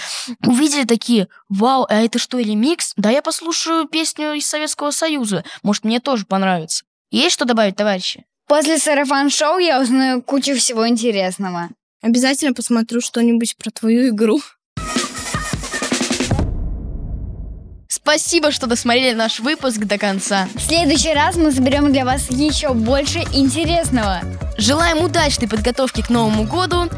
увидели 0.46 0.86
такие, 0.86 1.28
вау, 1.50 1.86
а 1.90 1.96
это 1.96 2.18
что, 2.18 2.40
ремикс? 2.40 2.94
Да 2.96 3.10
я 3.10 3.22
послушаю 3.22 3.90
песню 3.90 4.34
из 4.34 4.48
Советского 4.48 4.92
Союза, 4.92 5.44
может, 5.64 5.84
мне 5.84 6.00
тоже 6.00 6.26
понравится. 6.26 6.86
Есть 7.12 7.34
что 7.34 7.44
добавить, 7.44 7.76
товарищи? 7.76 8.26
После 8.48 8.78
сарафан-шоу 8.78 9.58
я 9.60 9.82
узнаю 9.82 10.22
кучу 10.22 10.56
всего 10.56 10.88
интересного. 10.88 11.70
Обязательно 12.02 12.54
посмотрю 12.54 13.02
что-нибудь 13.02 13.56
про 13.58 13.72
твою 13.72 14.10
игру. 14.10 14.42
Спасибо, 17.88 18.52
что 18.52 18.68
досмотрели 18.68 19.16
наш 19.16 19.40
выпуск 19.40 19.80
до 19.80 19.98
конца. 19.98 20.50
В 20.56 20.60
следующий 20.60 21.14
раз 21.14 21.38
мы 21.38 21.54
соберем 21.54 21.94
для 21.94 22.04
вас 22.04 22.30
еще 22.30 22.74
больше 22.74 23.20
интересного. 23.34 24.20
Желаем 24.58 25.02
удачной 25.02 25.48
подготовки 25.48 26.02
к 26.02 26.10
Новому 26.10 26.44
году, 26.44 26.90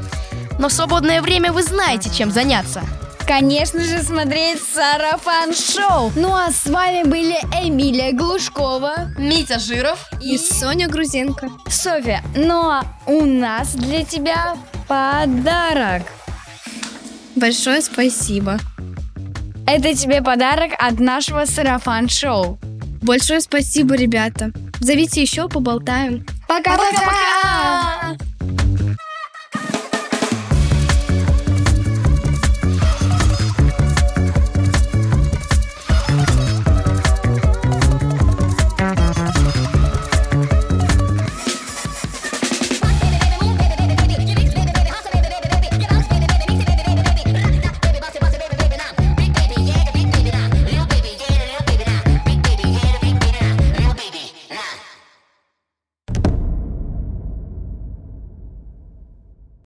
но 0.57 0.67
в 0.67 0.73
свободное 0.73 1.21
время 1.21 1.53
вы 1.53 1.61
знаете, 1.61 2.09
чем 2.09 2.31
заняться. 2.31 2.81
Конечно 3.27 3.83
же, 3.83 4.03
смотреть 4.03 4.61
Сарафан-шоу. 4.61 6.11
Ну 6.15 6.33
а 6.33 6.51
с 6.51 6.67
вами 6.67 7.03
были 7.03 7.35
Эмилия 7.59 8.11
Глушкова, 8.11 9.09
Митя 9.17 9.57
Жиров 9.57 10.07
И 10.21 10.37
Соня 10.37 10.87
Грузенко. 10.87 11.49
Софья. 11.67 12.23
Ну 12.35 12.69
а 12.69 12.83
у 13.07 13.25
нас 13.25 13.73
для 13.73 14.05
тебя 14.05 14.55
подарок. 14.87 16.03
Большое 17.35 17.81
спасибо. 17.81 18.59
Это 19.65 19.95
тебе 19.95 20.21
подарок 20.21 20.73
от 20.77 20.99
нашего 20.99 21.45
Сарафан-шоу. 21.45 22.59
Большое 23.01 23.41
спасибо, 23.41 23.95
ребята. 23.95 24.51
Зовите 24.79 25.21
еще, 25.23 25.49
поболтаем. 25.49 26.25
Пока-пока! 26.47 27.64